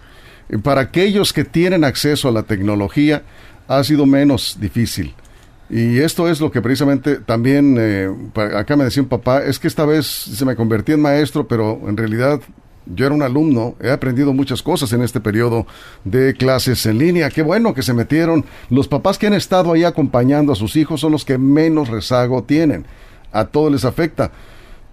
para 0.63 0.81
aquellos 0.81 1.33
que 1.33 1.45
tienen 1.45 1.85
acceso 1.85 2.29
a 2.29 2.33
la 2.33 2.43
tecnología 2.43 3.23
ha 3.67 3.85
sido 3.85 4.07
menos 4.07 4.57
difícil. 4.61 5.15
Y 5.71 5.99
esto 5.99 6.29
es 6.29 6.41
lo 6.41 6.51
que 6.51 6.63
precisamente 6.63 7.17
también, 7.17 7.77
eh, 7.79 8.09
acá 8.57 8.75
me 8.77 8.85
decía 8.85 9.03
un 9.03 9.09
papá, 9.09 9.43
es 9.45 9.59
que 9.59 9.69
esta 9.69 9.85
vez 9.85 10.07
se 10.07 10.45
me 10.47 10.57
convertí 10.57 10.93
en 10.93 11.03
maestro, 11.03 11.47
pero 11.47 11.83
en 11.87 11.97
realidad 11.97 12.41
yo 12.87 13.05
era 13.05 13.15
un 13.15 13.23
alumno, 13.23 13.77
he 13.83 13.91
aprendido 13.91 14.33
muchas 14.33 14.63
cosas 14.63 14.93
en 14.95 15.03
este 15.03 15.21
periodo 15.21 15.67
de 16.05 16.33
clases 16.35 16.87
en 16.87 16.99
línea. 16.99 17.29
Qué 17.29 17.43
bueno 17.43 17.75
que 17.75 17.83
se 17.83 17.93
metieron. 17.93 18.47
Los 18.71 18.89
papás 18.89 19.19
que 19.19 19.27
han 19.27 19.35
estado 19.35 19.73
ahí 19.73 19.85
acompañando 19.85 20.53
a 20.53 20.57
sus 20.57 20.75
hijos 20.77 21.03
son 21.03 21.13
los 21.13 21.27
que 21.27 21.37
menos 21.37 21.89
rezago 21.89 22.45
tienen. 22.45 22.87
A 23.31 23.45
todos 23.45 23.71
les 23.71 23.85
afecta. 23.85 24.31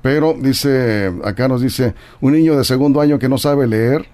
Pero 0.02 0.36
dice, 0.38 1.12
acá 1.24 1.48
nos 1.48 1.62
dice, 1.62 1.96
un 2.20 2.34
niño 2.34 2.58
de 2.58 2.66
segundo 2.66 3.00
año 3.00 3.18
que 3.18 3.30
no 3.30 3.38
sabe 3.38 3.66
leer, 3.66 4.06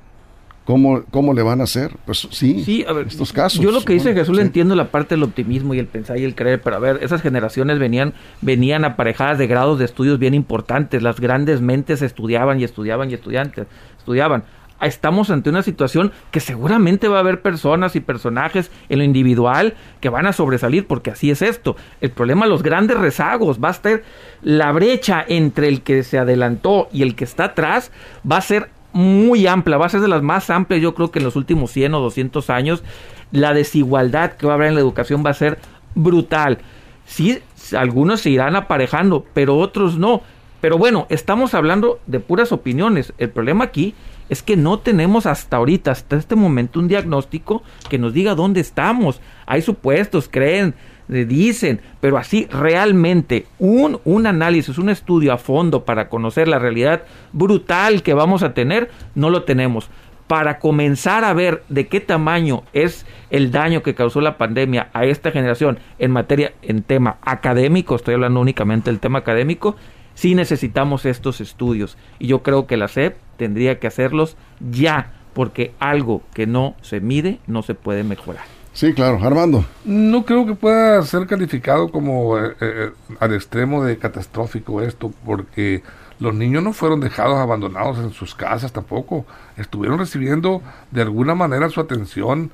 ¿Cómo, 0.72 1.04
¿Cómo 1.12 1.34
le 1.34 1.44
van 1.44 1.60
a 1.60 1.66
hacer? 1.66 1.98
Pues 2.06 2.30
sí, 2.32 2.64
sí 2.64 2.86
a 2.88 2.94
ver, 2.94 3.08
estos 3.08 3.34
casos. 3.34 3.60
Yo 3.60 3.72
lo 3.72 3.82
que 3.82 3.92
dice 3.92 4.14
Jesús 4.14 4.34
le 4.34 4.42
entiendo 4.42 4.74
la 4.74 4.90
parte 4.90 5.16
del 5.16 5.24
optimismo 5.24 5.74
y 5.74 5.80
el 5.80 5.86
pensar 5.86 6.18
y 6.18 6.24
el 6.24 6.34
creer, 6.34 6.62
pero 6.62 6.78
a 6.78 6.80
ver, 6.80 7.00
esas 7.02 7.22
generaciones 7.22 7.78
venían, 7.78 8.14
venían 8.40 8.86
aparejadas 8.86 9.38
de 9.38 9.48
grados 9.48 9.80
de 9.80 9.84
estudios 9.84 10.18
bien 10.18 10.34
importantes, 10.34 11.04
las 11.04 11.20
grandes 11.20 11.60
mentes 11.60 12.02
estudiaban 12.02 12.62
y 12.62 12.64
estudiaban 12.64 13.12
y 13.12 13.16
estudiantes, 13.16 13.68
estudiaban. 13.98 14.46
Estamos 14.82 15.30
ante 15.30 15.50
una 15.50 15.62
situación 15.62 16.14
que 16.32 16.40
seguramente 16.40 17.10
va 17.10 17.18
a 17.18 17.20
haber 17.20 17.42
personas 17.42 17.98
y 17.98 18.00
personajes 18.00 18.72
en 18.88 19.00
lo 19.00 19.04
individual 19.04 19.74
que 20.00 20.08
van 20.08 20.26
a 20.26 20.32
sobresalir, 20.32 20.88
porque 20.88 21.12
así 21.12 21.32
es 21.32 21.42
esto. 21.42 21.76
El 22.00 22.12
problema, 22.12 22.48
los 22.48 22.64
grandes 22.64 22.98
rezagos, 22.98 23.60
va 23.62 23.68
a 23.68 23.72
estar 23.72 24.04
la 24.42 24.72
brecha 24.72 25.22
entre 25.28 25.68
el 25.68 25.82
que 25.82 26.04
se 26.04 26.18
adelantó 26.18 26.88
y 26.94 27.02
el 27.02 27.16
que 27.16 27.26
está 27.26 27.44
atrás, 27.44 27.92
va 28.26 28.38
a 28.38 28.42
ser 28.42 28.70
muy 28.94 29.48
amplia, 29.48 29.78
va 29.78 29.86
a 29.86 29.90
ser 29.90 30.02
de 30.02 30.08
las 30.08 30.22
más 30.22 30.50
amplias 30.50 30.82
yo 30.82 30.94
creo 30.94 31.12
que 31.12 31.20
en 31.20 31.26
los 31.26 31.36
últimos 31.36 31.72
100 31.72 31.94
o 31.94 32.00
200 32.00 32.50
años. 32.50 32.84
La 33.32 33.54
desigualdad 33.54 34.34
que 34.34 34.46
va 34.46 34.54
a 34.54 34.56
haber 34.56 34.70
en 34.70 34.76
la 34.76 34.82
educación 34.82 35.24
va 35.26 35.30
a 35.30 35.36
ser 35.36 35.60
brutal. 35.96 36.60
Sí, 37.06 37.40
algunos 37.78 38.22
se 38.22 38.30
irán 38.30 38.56
aparejando, 38.56 39.26
pero 39.34 39.58
otros 39.58 39.98
no. 39.98 40.22
Pero 40.60 40.78
bueno, 40.78 41.08
estamos 41.10 41.54
hablando 41.54 42.00
de 42.06 42.20
puras 42.20 42.52
opiniones. 42.52 43.14
El 43.18 43.30
problema 43.30 43.66
aquí 43.66 43.96
es 44.30 44.44
que 44.44 44.56
no 44.56 44.80
tenemos 44.80 45.26
hasta 45.26 45.58
ahorita, 45.58 45.92
hasta 45.92 46.16
este 46.16 46.36
momento, 46.36 46.80
un 46.80 46.88
diagnóstico 46.88 47.64
que 47.90 47.98
nos 47.98 48.14
diga 48.14 48.36
dónde 48.36 48.62
estamos. 48.62 49.20
Hay 49.46 49.62
supuestos, 49.62 50.30
creen, 50.30 50.76
dicen, 51.12 51.82
pero 52.00 52.18
así 52.18 52.48
realmente 52.50 53.46
un, 53.60 54.00
un 54.06 54.28
análisis, 54.28 54.78
un 54.78 54.90
estudio 54.90 55.34
a 55.34 55.38
fondo 55.38 55.84
para 55.84 56.08
conocer 56.08 56.48
la 56.48 56.58
realidad 56.58 57.04
brutal 57.34 58.02
que 58.02 58.14
vamos 58.14 58.44
a 58.44 58.54
tener, 58.54 58.90
no 59.14 59.30
lo 59.30 59.44
tenemos. 59.44 59.90
Para 60.28 60.60
comenzar 60.60 61.26
a 61.26 61.34
ver 61.34 61.64
de 61.68 61.88
qué 61.88 62.00
tamaño 62.00 62.64
es 62.72 63.06
el 63.30 63.52
daño 63.52 63.84
que 63.84 63.94
causó 63.94 64.22
la 64.22 64.38
pandemia 64.38 64.90
a 64.94 65.04
esta 65.04 65.32
generación 65.32 65.80
en 66.00 66.12
materia, 66.12 66.54
en 66.62 66.82
tema 66.82 67.18
académico, 67.22 67.98
estoy 67.98 68.14
hablando 68.14 68.40
únicamente 68.40 68.90
del 68.90 69.02
tema 69.02 69.20
académico, 69.20 69.76
sí 70.14 70.34
necesitamos 70.34 71.06
estos 71.06 71.42
estudios. 71.42 71.98
Y 72.20 72.28
yo 72.28 72.42
creo 72.42 72.68
que 72.68 72.78
la 72.78 72.88
SEP 72.88 73.18
tendría 73.36 73.80
que 73.80 73.88
hacerlos 73.88 74.38
ya, 74.72 75.12
porque 75.34 75.74
algo 75.80 76.22
que 76.34 76.48
no 76.48 76.76
se 76.82 77.02
mide 77.02 77.40
no 77.48 77.64
se 77.64 77.76
puede 77.76 78.06
mejorar. 78.06 78.61
Sí, 78.74 78.94
claro. 78.94 79.20
Armando. 79.22 79.66
No 79.84 80.26
creo 80.26 80.46
que 80.46 80.56
pueda 80.56 81.02
ser 81.04 81.28
calificado 81.28 81.92
como 81.92 82.38
eh, 82.38 82.56
eh, 82.62 82.92
al 83.20 83.34
extremo 83.34 83.84
de 83.84 83.98
catastrófico 83.98 84.82
esto, 84.82 85.12
porque 85.26 85.84
los 86.20 86.34
niños 86.34 86.64
no 86.64 86.72
fueron 86.72 87.00
dejados 87.00 87.38
abandonados 87.38 87.98
en 88.00 88.12
sus 88.12 88.34
casas 88.34 88.72
tampoco. 88.72 89.26
Estuvieron 89.58 90.00
recibiendo 90.00 90.62
de 90.92 91.02
alguna 91.02 91.36
manera 91.36 91.70
su 91.70 91.82
atención 91.82 92.52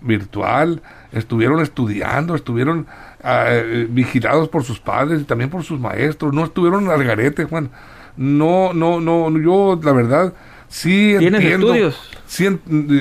virtual, 0.00 0.82
estuvieron 1.12 1.60
estudiando, 1.60 2.34
estuvieron 2.34 2.86
ah, 3.22 3.46
eh, 3.48 3.86
vigilados 3.88 4.48
por 4.48 4.64
sus 4.64 4.80
padres 4.80 5.20
y 5.20 5.24
también 5.24 5.50
por 5.50 5.62
sus 5.62 5.78
maestros, 5.78 6.32
no 6.32 6.44
estuvieron 6.44 6.88
al 6.88 7.04
garete, 7.04 7.44
Juan. 7.44 7.70
No, 8.16 8.72
no, 8.72 9.00
no, 9.00 9.30
yo 9.38 9.78
la 9.82 9.92
verdad 9.92 10.32
Sí, 10.70 11.16
¿Tienes 11.18 11.44
estudios? 11.44 12.00
Sí, 12.26 12.48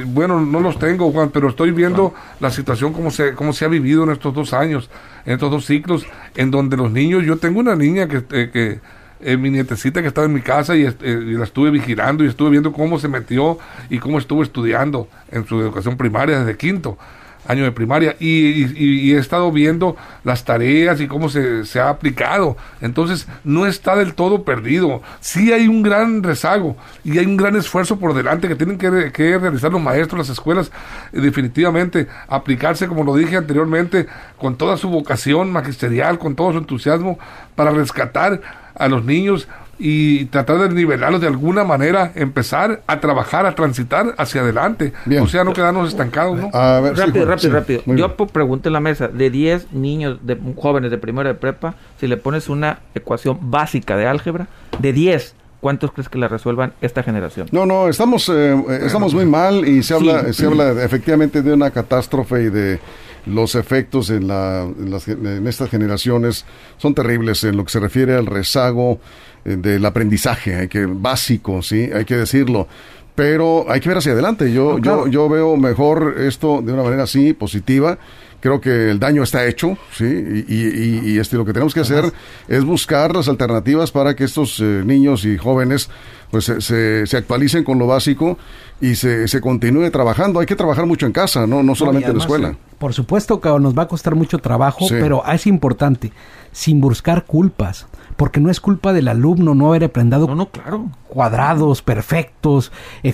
bueno, 0.08 0.42
no 0.42 0.60
los 0.60 0.80
tengo, 0.80 1.12
Juan, 1.12 1.30
pero 1.30 1.50
estoy 1.50 1.70
viendo 1.70 2.16
la 2.40 2.50
situación 2.50 2.94
como 2.94 3.12
se, 3.12 3.36
como 3.36 3.54
se 3.54 3.64
ha 3.64 3.68
vivido 3.68 4.04
en 4.04 4.10
estos 4.10 4.34
dos 4.34 4.54
años, 4.54 4.90
en 5.24 5.34
estos 5.34 5.52
dos 5.52 5.66
ciclos, 5.66 6.04
en 6.36 6.50
donde 6.50 6.76
los 6.76 6.92
niños, 6.92 7.24
yo 7.24 7.38
tengo 7.38 7.60
una 7.60 7.76
niña 7.76 8.08
que, 8.08 8.24
eh, 8.32 8.50
que 8.52 8.80
eh, 9.22 9.38
mi 9.38 9.52
nietecita 9.52 10.02
que 10.02 10.08
estaba 10.08 10.26
en 10.26 10.34
mi 10.34 10.42
casa 10.42 10.76
y, 10.76 10.84
eh, 10.84 10.96
y, 11.02 11.34
la 11.34 11.44
estuve 11.44 11.70
vigilando 11.70 12.24
y 12.24 12.28
estuve 12.28 12.50
viendo 12.50 12.74
cómo 12.74 12.98
se 12.98 13.08
metió 13.08 13.60
y 13.90 14.00
cómo 14.00 14.18
estuvo 14.18 14.42
estudiando 14.42 15.08
en 15.30 15.46
su 15.46 15.62
educación 15.62 15.96
primaria 15.96 16.40
desde 16.40 16.58
quinto 16.58 16.98
año 17.48 17.64
de 17.64 17.72
primaria 17.72 18.16
y, 18.20 19.12
he 19.14 19.18
estado 19.18 19.52
viendo 19.52 19.96
las 20.24 20.46
tareas 20.46 21.02
y 21.02 21.08
cómo 21.08 21.30
se, 21.30 21.66
se, 21.66 21.80
ha 21.80 21.90
aplicado. 21.90 22.58
Entonces, 22.82 23.28
no 23.44 23.66
está 23.66 23.96
del 23.96 24.14
todo 24.14 24.44
perdido. 24.44 25.02
Sí 25.20 25.52
hay 25.52 25.68
un 25.68 25.82
gran 25.82 26.24
rezago 26.24 26.78
y 27.04 27.18
hay 27.18 27.26
un 27.26 27.38
gran 27.38 27.56
esfuerzo 27.56 27.98
por 27.98 28.14
delante 28.14 28.48
que 28.48 28.56
tienen 28.56 28.78
que, 28.78 29.12
que 29.12 29.38
realizar 29.38 29.72
los 29.72 29.82
maestros, 29.82 30.20
las 30.20 30.30
escuelas, 30.30 30.72
eh, 31.12 31.22
definitivamente, 31.22 32.08
aplicarse, 32.28 32.88
como 32.88 33.04
lo 33.04 33.16
dije 33.16 33.38
anteriormente, 33.38 34.08
con 34.38 34.56
toda 34.56 34.78
su 34.78 34.90
vocación 34.90 35.52
magisterial, 35.52 36.20
con 36.20 36.36
todo 36.36 36.52
su 36.52 36.60
entusiasmo, 36.60 37.20
para 37.56 37.72
rescatar 37.72 38.42
a 38.76 38.88
los 38.88 39.04
niños 39.04 39.48
y 39.80 40.26
tratar 40.26 40.60
de 40.60 40.76
nivelarlos 40.76 41.22
de 41.22 41.28
alguna 41.28 41.64
manera, 41.64 42.12
empezar 42.16 42.84
a 42.86 43.00
trabajar, 43.00 43.46
a 43.46 43.56
transitar 43.56 44.14
hacia 44.18 44.42
adelante. 44.42 44.92
O 45.22 45.28
sea, 45.28 45.46
no 45.46 45.54
quedarnos 45.54 45.88
estancados, 45.88 46.38
¿no? 46.38 46.52
rápido, 46.52 47.26
rápido, 47.26 47.54
rápido. 47.54 47.82
Yo 47.86 48.16
pregunté 48.16 48.68
en 48.68 48.74
la 48.74 48.82
mesa, 48.82 49.08
de 49.08 49.30
10 49.30 49.72
niños, 49.72 50.20
de 50.22 50.38
jóvenes 50.58 50.92
de 50.92 50.98
primera 50.98 51.30
de 51.30 51.36
prepa, 51.36 51.76
si 52.00 52.08
le 52.08 52.18
pones 52.18 52.50
una 52.50 52.80
ecuación 52.94 53.38
básica 53.50 53.96
de 53.96 54.06
álgebra, 54.06 54.48
de 54.80 54.92
10, 54.92 55.36
¿cuántos 55.62 55.92
crees 55.94 56.10
que 56.10 56.18
la 56.18 56.28
resuelvan 56.28 56.74
esta 56.82 57.02
generación? 57.02 57.48
No, 57.52 57.66
no, 57.66 57.88
estamos, 57.88 58.30
eh, 58.30 58.56
estamos 58.82 59.14
muy 59.14 59.26
mal 59.26 59.66
y 59.68 59.82
se 59.84 59.94
habla, 59.94 60.34
se 60.34 60.46
habla 60.46 60.72
efectivamente 60.84 61.42
de 61.42 61.54
una 61.54 61.72
catástrofe 61.72 62.44
y 62.44 62.50
de 62.50 62.80
los 63.26 63.56
efectos 63.56 64.10
en, 64.10 64.28
la, 64.28 64.64
en, 64.64 64.92
las, 64.92 65.08
en 65.08 65.46
estas 65.48 65.70
generaciones 65.70 66.46
son 66.78 66.96
terribles 66.96 67.44
en 67.44 67.58
lo 67.58 67.66
que 67.66 67.72
se 67.72 67.80
refiere 67.80 68.16
al 68.16 68.26
rezago 68.26 69.00
del 69.44 69.86
aprendizaje, 69.86 70.56
hay 70.56 70.68
que 70.68 70.86
básico, 70.86 71.62
sí, 71.62 71.90
hay 71.94 72.06
que 72.06 72.16
decirlo. 72.16 72.68
Pero 73.16 73.66
hay 73.70 73.82
que 73.82 73.90
ver 73.90 73.98
hacia 73.98 74.14
adelante. 74.14 74.54
Yo, 74.54 74.80
yo, 74.80 75.08
yo 75.08 75.28
veo 75.28 75.58
mejor 75.58 76.16
esto 76.20 76.62
de 76.62 76.72
una 76.72 76.84
manera 76.84 77.04
así, 77.04 77.34
positiva, 77.34 77.98
creo 78.40 78.62
que 78.62 78.92
el 78.92 79.00
daño 79.00 79.24
está 79.24 79.46
hecho, 79.46 79.78
¿sí? 79.94 80.06
Y, 80.48 81.18
este, 81.18 81.36
lo 81.36 81.46
que 81.46 81.54
tenemos 81.54 81.74
que 81.74 81.82
hacer 81.82 82.12
es 82.48 82.64
buscar 82.64 83.16
las 83.16 83.28
alternativas 83.28 83.92
para 83.92 84.16
que 84.16 84.24
estos 84.24 84.60
eh, 84.60 84.84
niños 84.86 85.26
y 85.26 85.38
jóvenes 85.38 85.90
pues 86.32 86.46
se, 86.46 87.06
se, 87.08 87.18
actualicen 87.18 87.64
con 87.64 87.80
lo 87.80 87.88
básico 87.88 88.38
y 88.80 88.96
se, 88.96 89.28
se, 89.28 89.42
continúe 89.42 89.90
trabajando. 89.90 90.40
Hay 90.40 90.46
que 90.46 90.56
trabajar 90.56 90.86
mucho 90.86 91.06
en 91.06 91.12
casa, 91.12 91.48
no, 91.48 91.64
no 91.64 91.76
solamente 91.76 92.10
en 92.10 92.18
la 92.18 92.24
escuela. 92.24 92.56
Por 92.78 92.94
supuesto 92.94 93.42
que 93.42 93.50
nos 93.60 93.78
va 93.78 93.84
a 93.84 93.88
costar 93.88 94.16
mucho 94.16 94.38
trabajo, 94.38 94.86
pero 94.90 95.24
es 95.26 95.48
importante, 95.48 96.12
sin 96.52 96.80
buscar 96.80 97.26
culpas 97.26 97.88
porque 98.20 98.42
no 98.42 98.50
es 98.52 98.60
culpa 98.60 98.92
del 98.92 99.08
alumno 99.08 99.56
no 99.56 99.70
haber 99.70 99.86
aprendido 99.86 100.28
no, 100.28 100.36
no, 100.36 100.50
claro. 100.50 100.90
cuadrados 101.08 101.82
perfectos, 101.82 102.70
eh, 103.02 103.14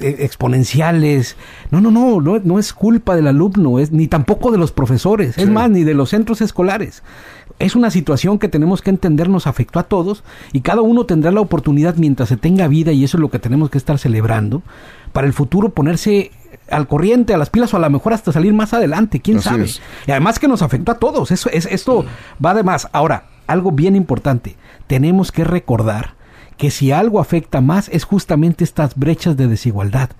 eh, 0.00 0.16
exponenciales. 0.20 1.36
No, 1.72 1.80
no, 1.80 1.90
no, 1.90 2.20
no, 2.20 2.38
no, 2.38 2.60
es 2.60 2.72
culpa 2.72 3.16
del 3.16 3.26
alumno, 3.26 3.80
es, 3.80 3.90
ni 3.90 4.06
tampoco 4.06 4.52
de 4.52 4.58
los 4.58 4.70
profesores, 4.70 5.36
es 5.36 5.50
más, 5.50 5.68
ni 5.68 5.82
de 5.82 5.94
los 5.94 6.10
centros 6.10 6.42
escolares. 6.42 7.02
Es 7.58 7.74
una 7.74 7.90
situación 7.90 8.38
que 8.38 8.46
tenemos 8.46 8.82
que 8.82 8.90
entender, 8.90 9.28
nos 9.28 9.48
afectó 9.48 9.80
a 9.80 9.82
todos 9.82 10.22
y 10.52 10.60
cada 10.60 10.80
uno 10.80 11.06
tendrá 11.06 11.32
la 11.32 11.40
oportunidad 11.40 11.96
mientras 11.96 12.28
se 12.28 12.36
tenga 12.36 12.68
vida 12.68 12.92
y 12.92 13.02
eso 13.02 13.16
es 13.16 13.22
lo 13.22 13.30
que 13.30 13.40
tenemos 13.40 13.68
que 13.68 13.78
estar 13.78 13.98
celebrando, 13.98 14.62
para 15.12 15.26
el 15.26 15.32
futuro 15.32 15.70
ponerse 15.70 16.30
al 16.70 16.86
corriente, 16.86 17.34
a 17.34 17.36
las 17.36 17.50
pilas 17.50 17.74
o 17.74 17.78
a 17.78 17.80
lo 17.80 17.90
mejor 17.90 18.12
hasta 18.12 18.30
salir 18.30 18.52
más 18.52 18.74
adelante, 18.74 19.18
quién 19.18 19.42
sabe. 19.42 19.66
Y 20.06 20.12
además 20.12 20.38
que 20.38 20.46
nos 20.46 20.62
afectó 20.62 20.92
a 20.92 20.98
todos, 21.00 21.32
eso 21.32 21.50
es 21.50 21.66
esto 21.66 22.04
va 22.44 22.54
de 22.54 22.62
más. 22.62 22.88
Ahora, 22.92 23.24
algo 23.50 23.72
bien 23.72 23.96
importante, 23.96 24.56
tenemos 24.86 25.32
que 25.32 25.44
recordar 25.44 26.14
que 26.56 26.70
si 26.70 26.92
algo 26.92 27.20
afecta 27.20 27.60
más 27.62 27.88
es 27.88 28.04
justamente 28.04 28.64
estas 28.64 28.94
brechas 28.94 29.36
de 29.36 29.48
desigualdad, 29.48 30.10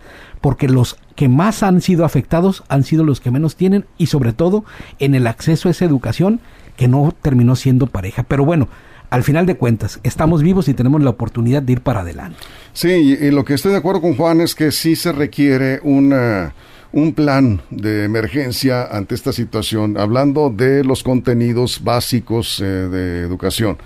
porque 0.40 0.68
los 0.68 0.96
que 1.14 1.28
más 1.28 1.62
han 1.62 1.82
sido 1.82 2.04
afectados 2.04 2.64
han 2.68 2.82
sido 2.82 3.04
los 3.04 3.20
que 3.20 3.30
menos 3.30 3.56
tienen 3.56 3.84
y 3.98 4.06
sobre 4.06 4.32
todo 4.32 4.64
en 4.98 5.14
el 5.14 5.26
acceso 5.26 5.68
a 5.68 5.72
esa 5.72 5.84
educación 5.84 6.40
que 6.78 6.88
no 6.88 7.14
terminó 7.20 7.56
siendo 7.56 7.86
pareja. 7.88 8.22
Pero 8.22 8.46
bueno, 8.46 8.68
al 9.10 9.22
final 9.22 9.44
de 9.44 9.56
cuentas, 9.56 10.00
estamos 10.02 10.42
vivos 10.42 10.68
y 10.68 10.74
tenemos 10.74 11.02
la 11.02 11.10
oportunidad 11.10 11.62
de 11.62 11.74
ir 11.74 11.80
para 11.82 12.00
adelante. 12.00 12.38
Sí, 12.72 12.88
y, 12.88 13.30
lo 13.30 13.44
que 13.44 13.54
estoy 13.54 13.72
de 13.72 13.78
acuerdo 13.78 14.00
con 14.00 14.16
Juan 14.16 14.40
es 14.40 14.54
que 14.54 14.72
sí 14.72 14.96
se 14.96 15.12
requiere 15.12 15.80
una 15.82 16.54
un 16.92 17.12
plan 17.12 17.60
de 17.70 18.04
emergencia 18.04 18.84
ante 18.84 19.14
esta 19.14 19.32
situación, 19.32 19.96
hablando 19.96 20.50
de 20.50 20.84
los 20.84 21.02
contenidos 21.02 21.82
básicos 21.82 22.60
eh, 22.60 22.64
de 22.64 23.20
educación. 23.20 23.78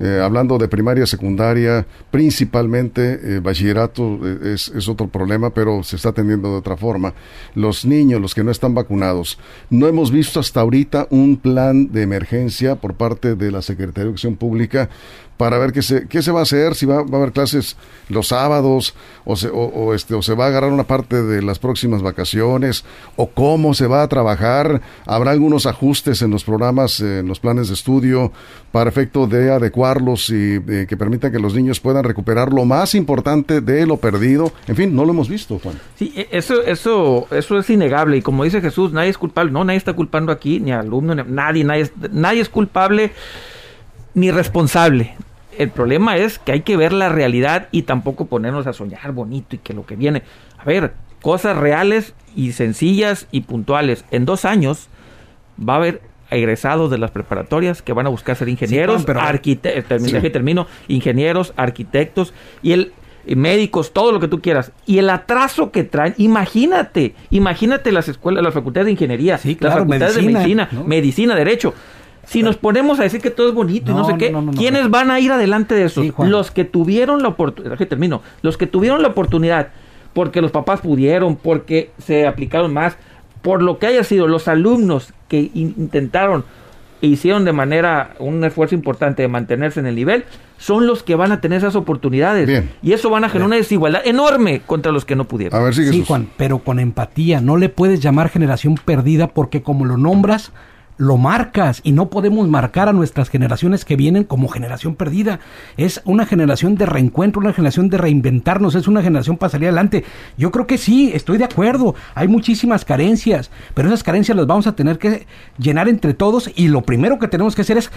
Eh, 0.00 0.20
hablando 0.20 0.58
de 0.58 0.66
primaria, 0.66 1.06
secundaria, 1.06 1.86
principalmente 2.10 3.20
eh, 3.22 3.38
bachillerato 3.38 4.18
es, 4.42 4.68
es, 4.68 4.88
otro 4.88 5.06
problema, 5.06 5.50
pero 5.50 5.84
se 5.84 5.94
está 5.94 6.08
atendiendo 6.08 6.50
de 6.50 6.56
otra 6.56 6.76
forma. 6.76 7.14
Los 7.54 7.84
niños, 7.84 8.20
los 8.20 8.34
que 8.34 8.42
no 8.42 8.50
están 8.50 8.74
vacunados, 8.74 9.38
no 9.70 9.86
hemos 9.86 10.10
visto 10.10 10.40
hasta 10.40 10.60
ahorita 10.60 11.06
un 11.10 11.36
plan 11.36 11.92
de 11.92 12.02
emergencia 12.02 12.74
por 12.74 12.94
parte 12.94 13.36
de 13.36 13.52
la 13.52 13.62
Secretaría 13.62 14.02
de 14.02 14.08
Educación 14.08 14.34
Pública 14.34 14.90
para 15.36 15.58
ver 15.58 15.72
qué 15.72 15.82
se, 15.82 16.06
qué 16.08 16.22
se 16.22 16.30
va 16.30 16.40
a 16.40 16.42
hacer, 16.44 16.74
si 16.74 16.86
va, 16.86 17.02
va 17.02 17.18
a 17.18 17.20
haber 17.22 17.32
clases 17.32 17.76
los 18.08 18.28
sábados 18.28 18.94
o 19.24 19.36
se, 19.36 19.48
o, 19.52 19.94
este, 19.94 20.14
o 20.14 20.22
se 20.22 20.34
va 20.34 20.44
a 20.44 20.48
agarrar 20.48 20.70
una 20.70 20.84
parte 20.84 21.22
de 21.22 21.42
las 21.42 21.58
próximas 21.58 22.02
vacaciones 22.02 22.84
o 23.16 23.30
cómo 23.30 23.74
se 23.74 23.86
va 23.86 24.02
a 24.02 24.08
trabajar. 24.08 24.80
Habrá 25.06 25.32
algunos 25.32 25.66
ajustes 25.66 26.22
en 26.22 26.30
los 26.30 26.44
programas, 26.44 27.00
en 27.00 27.26
los 27.26 27.40
planes 27.40 27.68
de 27.68 27.74
estudio 27.74 28.32
para 28.70 28.90
efecto 28.90 29.26
de 29.26 29.50
adecuarlos 29.50 30.30
y 30.30 30.60
eh, 30.68 30.86
que 30.88 30.96
permitan 30.96 31.32
que 31.32 31.38
los 31.38 31.54
niños 31.54 31.80
puedan 31.80 32.04
recuperar 32.04 32.52
lo 32.52 32.64
más 32.64 32.94
importante 32.94 33.60
de 33.60 33.86
lo 33.86 33.96
perdido. 33.96 34.52
En 34.68 34.76
fin, 34.76 34.94
no 34.94 35.04
lo 35.04 35.12
hemos 35.12 35.28
visto, 35.28 35.58
Juan. 35.58 35.78
Sí, 35.96 36.12
e, 36.14 36.28
eso, 36.30 36.62
eso, 36.62 37.26
eso 37.30 37.58
es 37.58 37.70
innegable 37.70 38.18
y 38.18 38.22
como 38.22 38.44
dice 38.44 38.60
Jesús, 38.60 38.92
nadie 38.92 39.10
es 39.10 39.18
culpable. 39.18 39.50
No, 39.50 39.64
nadie 39.64 39.78
está 39.78 39.94
culpando 39.94 40.32
aquí, 40.32 40.60
ni 40.60 40.72
alumno, 40.72 41.14
ni, 41.14 41.22
nadie, 41.22 41.64
nadie, 41.64 41.90
nadie 42.12 42.40
es 42.40 42.48
culpable 42.48 43.12
ni 44.14 44.30
responsable. 44.30 45.14
El 45.58 45.70
problema 45.70 46.16
es 46.16 46.38
que 46.38 46.52
hay 46.52 46.60
que 46.62 46.76
ver 46.76 46.92
la 46.92 47.08
realidad 47.08 47.68
y 47.70 47.82
tampoco 47.82 48.26
ponernos 48.26 48.66
a 48.66 48.72
soñar 48.72 49.12
bonito 49.12 49.54
y 49.54 49.58
que 49.58 49.72
lo 49.72 49.86
que 49.86 49.96
viene. 49.96 50.22
A 50.58 50.64
ver, 50.64 50.94
cosas 51.22 51.56
reales 51.56 52.14
y 52.34 52.52
sencillas 52.52 53.28
y 53.30 53.42
puntuales. 53.42 54.04
En 54.10 54.24
dos 54.24 54.44
años 54.44 54.88
va 55.58 55.74
a 55.74 55.76
haber 55.76 56.02
egresados 56.30 56.90
de 56.90 56.98
las 56.98 57.12
preparatorias 57.12 57.82
que 57.82 57.92
van 57.92 58.06
a 58.06 58.08
buscar 58.08 58.34
ser 58.34 58.48
ingenieros, 58.48 59.06
arquitectos, 59.08 59.84
termino, 60.32 60.66
ingenieros, 60.88 61.52
arquitectos 61.56 62.34
y 62.62 62.72
el 62.72 62.92
médicos, 63.26 63.92
todo 63.92 64.12
lo 64.12 64.20
que 64.20 64.28
tú 64.28 64.40
quieras. 64.40 64.72
Y 64.86 64.98
el 64.98 65.08
atraso 65.08 65.70
que 65.70 65.84
traen, 65.84 66.14
imagínate, 66.18 67.14
imagínate 67.30 67.92
las 67.92 68.08
escuelas, 68.08 68.44
las 68.44 68.52
facultades 68.52 68.86
de 68.86 68.92
ingeniería, 68.92 69.40
las 69.60 69.74
facultades 69.74 70.16
de 70.16 70.22
medicina, 70.22 70.68
medicina, 70.84 71.34
derecho. 71.34 71.72
Si 72.26 72.42
nos 72.42 72.56
ponemos 72.56 73.00
a 73.00 73.04
decir 73.04 73.20
que 73.20 73.30
todo 73.30 73.48
es 73.48 73.54
bonito 73.54 73.92
y 73.92 73.94
no 73.94 74.04
sé 74.04 74.16
qué, 74.18 74.34
¿quiénes 74.56 74.90
van 74.90 75.10
a 75.10 75.20
ir 75.20 75.32
adelante 75.32 75.74
de 75.74 75.84
eso? 75.84 76.02
los 76.18 76.50
que 76.50 76.64
tuvieron 76.64 77.22
la 77.22 77.28
oportunidad, 77.28 77.76
termino, 77.86 78.22
los 78.42 78.56
que 78.56 78.66
tuvieron 78.66 79.02
la 79.02 79.08
oportunidad, 79.08 79.68
porque 80.12 80.40
los 80.40 80.50
papás 80.50 80.80
pudieron, 80.80 81.36
porque 81.36 81.90
se 81.98 82.26
aplicaron 82.26 82.72
más, 82.72 82.96
por 83.42 83.62
lo 83.62 83.78
que 83.78 83.86
haya 83.86 84.04
sido, 84.04 84.26
los 84.26 84.48
alumnos 84.48 85.12
que 85.28 85.50
intentaron 85.54 86.44
e 87.02 87.08
hicieron 87.08 87.44
de 87.44 87.52
manera 87.52 88.14
un 88.18 88.42
esfuerzo 88.44 88.74
importante 88.74 89.20
de 89.20 89.28
mantenerse 89.28 89.80
en 89.80 89.86
el 89.86 89.94
nivel, 89.94 90.24
son 90.56 90.86
los 90.86 91.02
que 91.02 91.14
van 91.14 91.32
a 91.32 91.40
tener 91.42 91.58
esas 91.58 91.76
oportunidades. 91.76 92.64
Y 92.82 92.92
eso 92.92 93.10
van 93.10 93.24
a 93.24 93.28
generar 93.28 93.48
una 93.48 93.56
desigualdad 93.56 94.00
enorme 94.06 94.62
contra 94.64 94.90
los 94.90 95.04
que 95.04 95.14
no 95.14 95.24
pudieron. 95.24 95.60
A 95.60 95.62
ver, 95.62 95.74
sí, 95.74 96.02
Juan, 96.06 96.30
pero 96.38 96.60
con 96.60 96.78
empatía. 96.78 97.42
No 97.42 97.58
le 97.58 97.68
puedes 97.68 98.00
llamar 98.00 98.30
generación 98.30 98.76
perdida 98.82 99.26
porque 99.26 99.62
como 99.62 99.84
lo 99.84 99.98
nombras, 99.98 100.52
lo 100.96 101.16
marcas 101.16 101.80
y 101.82 101.92
no 101.92 102.08
podemos 102.08 102.48
marcar 102.48 102.88
a 102.88 102.92
nuestras 102.92 103.28
generaciones 103.28 103.84
que 103.84 103.96
vienen 103.96 104.24
como 104.24 104.48
generación 104.48 104.94
perdida. 104.94 105.40
Es 105.76 106.00
una 106.04 106.26
generación 106.26 106.76
de 106.76 106.86
reencuentro, 106.86 107.40
una 107.40 107.52
generación 107.52 107.90
de 107.90 107.98
reinventarnos, 107.98 108.74
es 108.74 108.86
una 108.86 109.02
generación 109.02 109.36
para 109.36 109.50
salir 109.50 109.68
adelante. 109.68 110.04
Yo 110.38 110.50
creo 110.50 110.66
que 110.66 110.78
sí, 110.78 111.10
estoy 111.14 111.38
de 111.38 111.44
acuerdo. 111.44 111.94
Hay 112.14 112.28
muchísimas 112.28 112.84
carencias, 112.84 113.50
pero 113.74 113.88
esas 113.88 114.02
carencias 114.02 114.36
las 114.36 114.46
vamos 114.46 114.66
a 114.66 114.76
tener 114.76 114.98
que 114.98 115.26
llenar 115.58 115.88
entre 115.88 116.14
todos 116.14 116.50
y 116.54 116.68
lo 116.68 116.82
primero 116.82 117.18
que 117.18 117.28
tenemos 117.28 117.54
que 117.54 117.62
hacer 117.62 117.78
es 117.78 117.90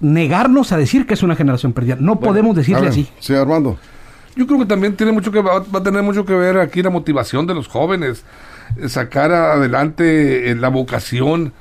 negarnos 0.00 0.72
a 0.72 0.76
decir 0.76 1.06
que 1.06 1.14
es 1.14 1.22
una 1.22 1.36
generación 1.36 1.72
perdida. 1.72 1.96
No 2.00 2.18
podemos 2.20 2.56
decirle 2.56 2.88
así. 2.88 3.08
Sí, 3.20 3.34
Armando. 3.34 3.78
Yo 4.36 4.46
creo 4.46 4.60
que 4.60 4.66
también 4.66 4.96
tiene 4.96 5.12
mucho 5.12 5.32
que 5.32 5.40
va, 5.40 5.58
a 5.58 5.82
tener 5.82 6.02
mucho 6.02 6.24
que 6.24 6.34
ver 6.34 6.58
aquí 6.58 6.82
la 6.82 6.90
motivación 6.90 7.46
de 7.46 7.54
los 7.54 7.68
jóvenes, 7.68 8.24
sacar 8.86 9.32
adelante 9.32 10.50
eh, 10.50 10.54
la 10.54 10.68
vocación 10.68 11.52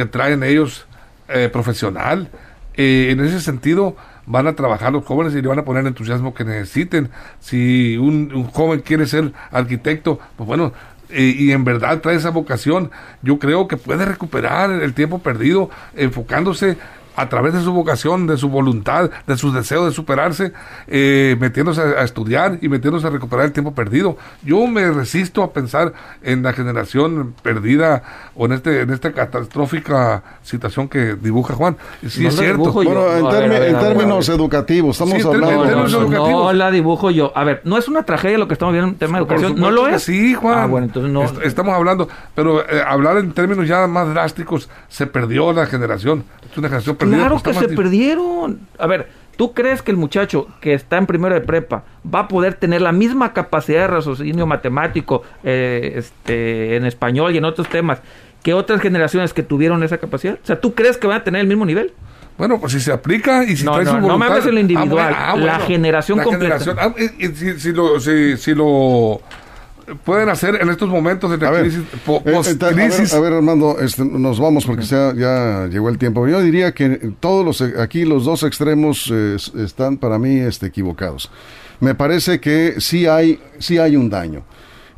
que 0.00 0.06
traen 0.06 0.42
ellos 0.42 0.86
eh, 1.28 1.50
profesional. 1.52 2.30
Eh, 2.74 3.08
en 3.10 3.20
ese 3.20 3.40
sentido, 3.40 3.96
van 4.24 4.46
a 4.46 4.54
trabajar 4.54 4.92
los 4.92 5.04
jóvenes 5.04 5.34
y 5.34 5.42
le 5.42 5.48
van 5.48 5.58
a 5.58 5.64
poner 5.64 5.82
el 5.82 5.88
entusiasmo 5.88 6.32
que 6.32 6.44
necesiten. 6.44 7.10
Si 7.38 7.98
un, 7.98 8.44
joven 8.50 8.80
quiere 8.80 9.06
ser 9.06 9.32
arquitecto, 9.50 10.18
pues 10.36 10.46
bueno, 10.46 10.72
eh, 11.10 11.34
y 11.36 11.52
en 11.52 11.64
verdad 11.64 12.00
trae 12.00 12.16
esa 12.16 12.30
vocación, 12.30 12.90
yo 13.20 13.38
creo 13.38 13.68
que 13.68 13.76
puede 13.76 14.06
recuperar 14.06 14.70
el 14.70 14.94
tiempo 14.94 15.18
perdido 15.18 15.68
enfocándose 15.94 16.78
a 17.16 17.28
través 17.28 17.54
de 17.54 17.62
su 17.62 17.72
vocación, 17.72 18.26
de 18.26 18.36
su 18.36 18.48
voluntad, 18.48 19.10
de 19.26 19.36
su 19.36 19.52
deseo 19.52 19.86
de 19.86 19.92
superarse, 19.92 20.52
eh, 20.86 21.36
metiéndose 21.38 21.80
a, 21.80 22.02
estudiar 22.02 22.58
y 22.60 22.68
metiéndose 22.68 23.06
a 23.06 23.10
recuperar 23.10 23.46
el 23.46 23.52
tiempo 23.52 23.74
perdido. 23.74 24.16
Yo 24.42 24.66
me 24.66 24.90
resisto 24.90 25.42
a 25.42 25.52
pensar 25.52 25.92
en 26.22 26.42
la 26.42 26.52
generación 26.52 27.34
perdida 27.42 28.02
o 28.34 28.46
en 28.46 28.52
este 28.52 28.80
en 28.80 28.90
esta 28.90 29.12
catastrófica 29.12 30.22
situación 30.42 30.88
que 30.88 31.14
dibuja 31.14 31.54
Juan. 31.54 31.76
Sí, 32.06 32.26
es 32.26 32.36
cierto. 32.36 32.72
Bueno, 32.72 33.06
en, 33.12 33.78
términos 33.78 34.28
educativos, 34.28 35.00
estamos 35.00 35.24
hablando. 35.24 35.88
no 36.08 36.52
la 36.52 36.70
dibujo 36.70 37.10
yo. 37.10 37.32
A 37.34 37.44
ver, 37.44 37.60
no 37.64 37.78
es 37.78 37.88
una 37.88 38.04
tragedia 38.04 38.38
lo 38.38 38.48
que 38.48 38.54
estamos 38.54 38.72
viendo 38.72 38.90
en 38.90 38.96
tema 38.96 39.18
de 39.18 39.24
educación. 39.24 39.58
No 39.58 39.70
lo 39.70 39.88
es. 39.88 40.02
Sí, 40.02 40.34
Juan. 40.34 40.58
Ah, 40.58 40.66
bueno, 40.66 40.86
entonces 40.86 41.12
no. 41.12 41.24
estamos 41.42 41.74
hablando, 41.74 42.08
pero 42.34 42.60
eh, 42.68 42.82
hablar 42.86 43.18
en 43.18 43.32
términos 43.32 43.66
ya 43.66 43.86
más 43.86 44.08
drásticos, 44.08 44.68
se 44.88 45.06
perdió 45.06 45.52
la 45.52 45.66
generación. 45.66 46.24
Es 46.50 46.56
una 46.58 46.68
generación 46.68 46.96
Claro 47.08 47.42
que 47.42 47.54
se 47.54 47.68
perdieron. 47.68 48.60
A 48.78 48.86
ver, 48.86 49.08
¿tú 49.36 49.52
crees 49.52 49.82
que 49.82 49.90
el 49.90 49.96
muchacho 49.96 50.46
que 50.60 50.74
está 50.74 50.98
en 50.98 51.06
primero 51.06 51.34
de 51.34 51.40
prepa 51.40 51.84
va 52.12 52.20
a 52.20 52.28
poder 52.28 52.54
tener 52.54 52.82
la 52.82 52.92
misma 52.92 53.32
capacidad 53.32 53.82
de 53.82 53.86
raciocinio 53.88 54.46
matemático 54.46 55.22
eh, 55.42 55.94
este, 55.96 56.76
en 56.76 56.84
español 56.84 57.34
y 57.34 57.38
en 57.38 57.44
otros 57.44 57.68
temas 57.68 58.00
que 58.42 58.54
otras 58.54 58.80
generaciones 58.80 59.32
que 59.32 59.42
tuvieron 59.42 59.82
esa 59.82 59.98
capacidad? 59.98 60.38
O 60.42 60.46
sea, 60.46 60.60
¿tú 60.60 60.74
crees 60.74 60.96
que 60.96 61.06
van 61.06 61.18
a 61.18 61.24
tener 61.24 61.40
el 61.40 61.46
mismo 61.46 61.64
nivel? 61.66 61.92
Bueno, 62.38 62.58
pues 62.58 62.72
si 62.72 62.80
se 62.80 62.90
aplica 62.90 63.44
y 63.44 63.54
si 63.56 63.64
no, 63.64 63.72
trae 63.72 63.84
no, 63.84 63.90
su 63.90 63.96
voluntad... 63.96 64.14
No 64.14 64.18
me 64.18 64.26
hables 64.26 64.46
en 64.46 64.54
lo 64.54 64.60
individual, 64.60 65.14
ah, 65.16 65.36
la 65.36 65.58
generación 65.60 66.20
completa. 66.20 66.58
Ah, 66.78 66.94
si, 66.96 67.58
si, 67.58 67.72
lo, 67.72 68.00
si, 68.00 68.36
si 68.38 68.54
lo 68.54 69.20
pueden 70.04 70.28
hacer 70.28 70.58
en 70.60 70.68
estos 70.70 70.88
momentos 70.88 71.30
de 71.30 71.38
crisis, 71.38 71.82
eh, 72.06 73.16
A, 73.16 73.20
ver, 73.20 73.32
Armando, 73.32 73.78
este, 73.80 74.04
nos 74.04 74.38
vamos 74.38 74.64
porque 74.66 74.84
ya 74.84 75.66
llegó 75.70 75.88
el 75.88 75.98
tiempo. 75.98 76.26
Yo 76.26 76.40
diría 76.40 76.72
que 76.72 77.12
todos 77.20 77.44
los 77.44 77.60
aquí 77.78 78.04
los 78.04 78.24
dos 78.24 78.42
extremos 78.42 79.10
eh, 79.12 79.36
están 79.58 79.96
para 79.98 80.18
mí 80.18 80.38
este, 80.38 80.66
equivocados. 80.66 81.30
Me 81.80 81.94
parece 81.94 82.40
que 82.40 82.74
sí 82.78 83.06
hay, 83.06 83.40
sí 83.58 83.78
hay 83.78 83.96
un 83.96 84.10
daño. 84.10 84.44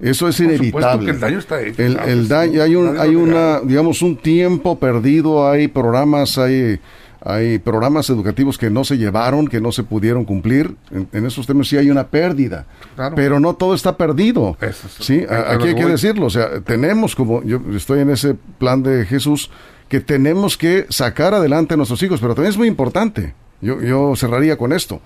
Eso 0.00 0.28
es 0.28 0.36
Por 0.36 0.56
supuesto 0.56 0.64
inevitable. 0.64 1.04
que 1.04 1.10
el 1.12 1.20
daño 1.20 1.38
está 1.38 1.62
hecho, 1.62 1.80
El, 1.80 2.26
daño, 2.26 2.62
hay 2.62 2.74
un, 2.74 2.98
hay 2.98 3.14
una, 3.14 3.60
digamos, 3.60 4.02
un 4.02 4.16
tiempo 4.16 4.76
perdido, 4.76 5.48
hay 5.48 5.68
programas, 5.68 6.38
hay, 6.38 6.80
hay 7.24 7.58
programas 7.58 8.10
educativos 8.10 8.58
que 8.58 8.68
no 8.70 8.84
se 8.84 8.98
llevaron, 8.98 9.46
que 9.48 9.60
no 9.60 9.70
se 9.72 9.82
pudieron 9.84 10.24
cumplir. 10.24 10.74
En, 10.90 11.08
en 11.12 11.26
esos 11.26 11.46
temas 11.46 11.68
sí 11.68 11.76
hay 11.76 11.90
una 11.90 12.08
pérdida. 12.08 12.66
Claro. 12.96 13.14
Pero 13.14 13.38
no 13.40 13.54
todo 13.54 13.74
está 13.74 13.96
perdido. 13.96 14.56
Eso 14.60 14.88
sí, 15.00 15.24
a- 15.28 15.52
aquí 15.52 15.68
hay 15.68 15.74
que 15.74 15.86
decirlo. 15.86 16.26
O 16.26 16.30
sea, 16.30 16.60
tenemos 16.60 17.14
como, 17.14 17.42
yo 17.44 17.60
estoy 17.76 18.00
en 18.00 18.10
ese 18.10 18.34
plan 18.58 18.82
de 18.82 19.06
Jesús, 19.06 19.50
que 19.88 20.00
tenemos 20.00 20.56
que 20.56 20.86
sacar 20.88 21.34
adelante 21.34 21.74
a 21.74 21.76
nuestros 21.76 22.02
hijos, 22.02 22.20
pero 22.20 22.34
también 22.34 22.50
es 22.50 22.58
muy 22.58 22.66
importante. 22.68 23.34
Yo, 23.60 23.80
yo 23.80 24.14
cerraría 24.16 24.56
con 24.56 24.72
esto. 24.72 25.00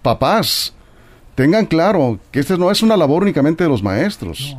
Papás, 0.00 0.74
tengan 1.34 1.66
claro 1.66 2.18
que 2.30 2.40
esta 2.40 2.56
no 2.56 2.70
es 2.70 2.82
una 2.82 2.96
labor 2.96 3.22
únicamente 3.22 3.62
de 3.64 3.70
los 3.70 3.82
maestros. 3.82 4.56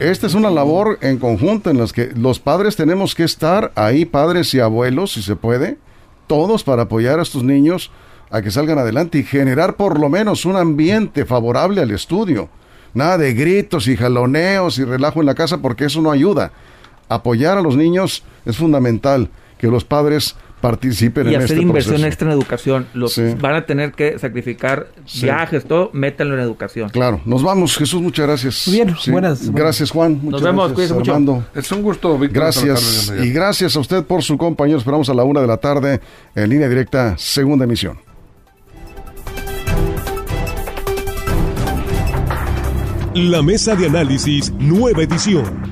Esta 0.00 0.26
es 0.26 0.34
una 0.34 0.50
labor 0.50 0.98
en 1.02 1.18
conjunto 1.18 1.68
en 1.70 1.78
las 1.78 1.92
que 1.92 2.12
los 2.16 2.38
padres 2.40 2.76
tenemos 2.76 3.14
que 3.14 3.24
estar 3.24 3.72
ahí, 3.74 4.04
padres 4.06 4.52
y 4.54 4.60
abuelos, 4.60 5.12
si 5.12 5.22
se 5.22 5.36
puede, 5.36 5.76
todos 6.26 6.64
para 6.64 6.82
apoyar 6.82 7.18
a 7.18 7.22
estos 7.22 7.44
niños 7.44 7.90
a 8.30 8.40
que 8.40 8.50
salgan 8.50 8.78
adelante 8.78 9.18
y 9.18 9.24
generar 9.24 9.76
por 9.76 10.00
lo 10.00 10.08
menos 10.08 10.44
un 10.44 10.56
ambiente 10.56 11.26
favorable 11.26 11.82
al 11.82 11.90
estudio. 11.90 12.48
Nada 12.94 13.18
de 13.18 13.34
gritos 13.34 13.88
y 13.88 13.96
jaloneos 13.96 14.78
y 14.78 14.84
relajo 14.84 15.20
en 15.20 15.26
la 15.26 15.34
casa 15.34 15.58
porque 15.58 15.84
eso 15.84 16.00
no 16.00 16.10
ayuda. 16.10 16.52
Apoyar 17.08 17.58
a 17.58 17.62
los 17.62 17.76
niños 17.76 18.22
es 18.46 18.56
fundamental, 18.56 19.28
que 19.58 19.66
los 19.68 19.84
padres 19.84 20.34
participen 20.62 21.26
y 21.26 21.34
en 21.34 21.42
hacer 21.42 21.56
este 21.58 21.62
inversión 21.62 21.92
proceso. 21.96 22.06
extra 22.08 22.28
en 22.28 22.32
educación. 22.38 22.86
Los 22.94 23.12
Sí. 23.12 23.34
van 23.38 23.54
a 23.56 23.66
tener 23.66 23.92
que 23.92 24.18
sacrificar 24.18 24.86
Sí. 25.04 25.24
viajes, 25.26 25.66
todo, 25.66 25.90
métanlo 25.92 26.34
en 26.34 26.40
educación. 26.40 26.88
Claro, 26.88 27.20
nos 27.26 27.42
vamos, 27.42 27.76
Jesús, 27.76 28.00
muchas 28.00 28.26
gracias. 28.26 28.66
Muy 28.68 28.76
bien, 28.76 28.96
buenas- 29.08 29.50
Gracias, 29.52 29.90
Juan. 29.90 30.20
Muchas 30.22 30.40
vemos, 30.42 30.68
gracias, 30.72 30.92
cuídense 30.92 31.12
mucho. 31.12 31.44
Es 31.54 31.70
un 31.72 31.82
gusto, 31.82 32.16
Víctor. 32.18 32.42
Gracias. 32.44 33.12
Y 33.22 33.30
gracias 33.30 33.76
a 33.76 33.80
usted 33.80 34.04
por 34.04 34.22
su 34.22 34.38
compañero. 34.38 34.78
Esperamos 34.78 35.08
a 35.10 35.14
la 35.14 35.24
una 35.24 35.40
de 35.42 35.46
la 35.46 35.58
tarde 35.58 36.00
en 36.34 36.48
línea 36.48 36.68
directa, 36.68 37.14
segunda 37.18 37.64
emisión. 37.64 37.98
La 43.14 43.42
mesa 43.42 43.74
de 43.74 43.86
análisis, 43.86 44.50
nueva 44.58 45.02
edición. 45.02 45.71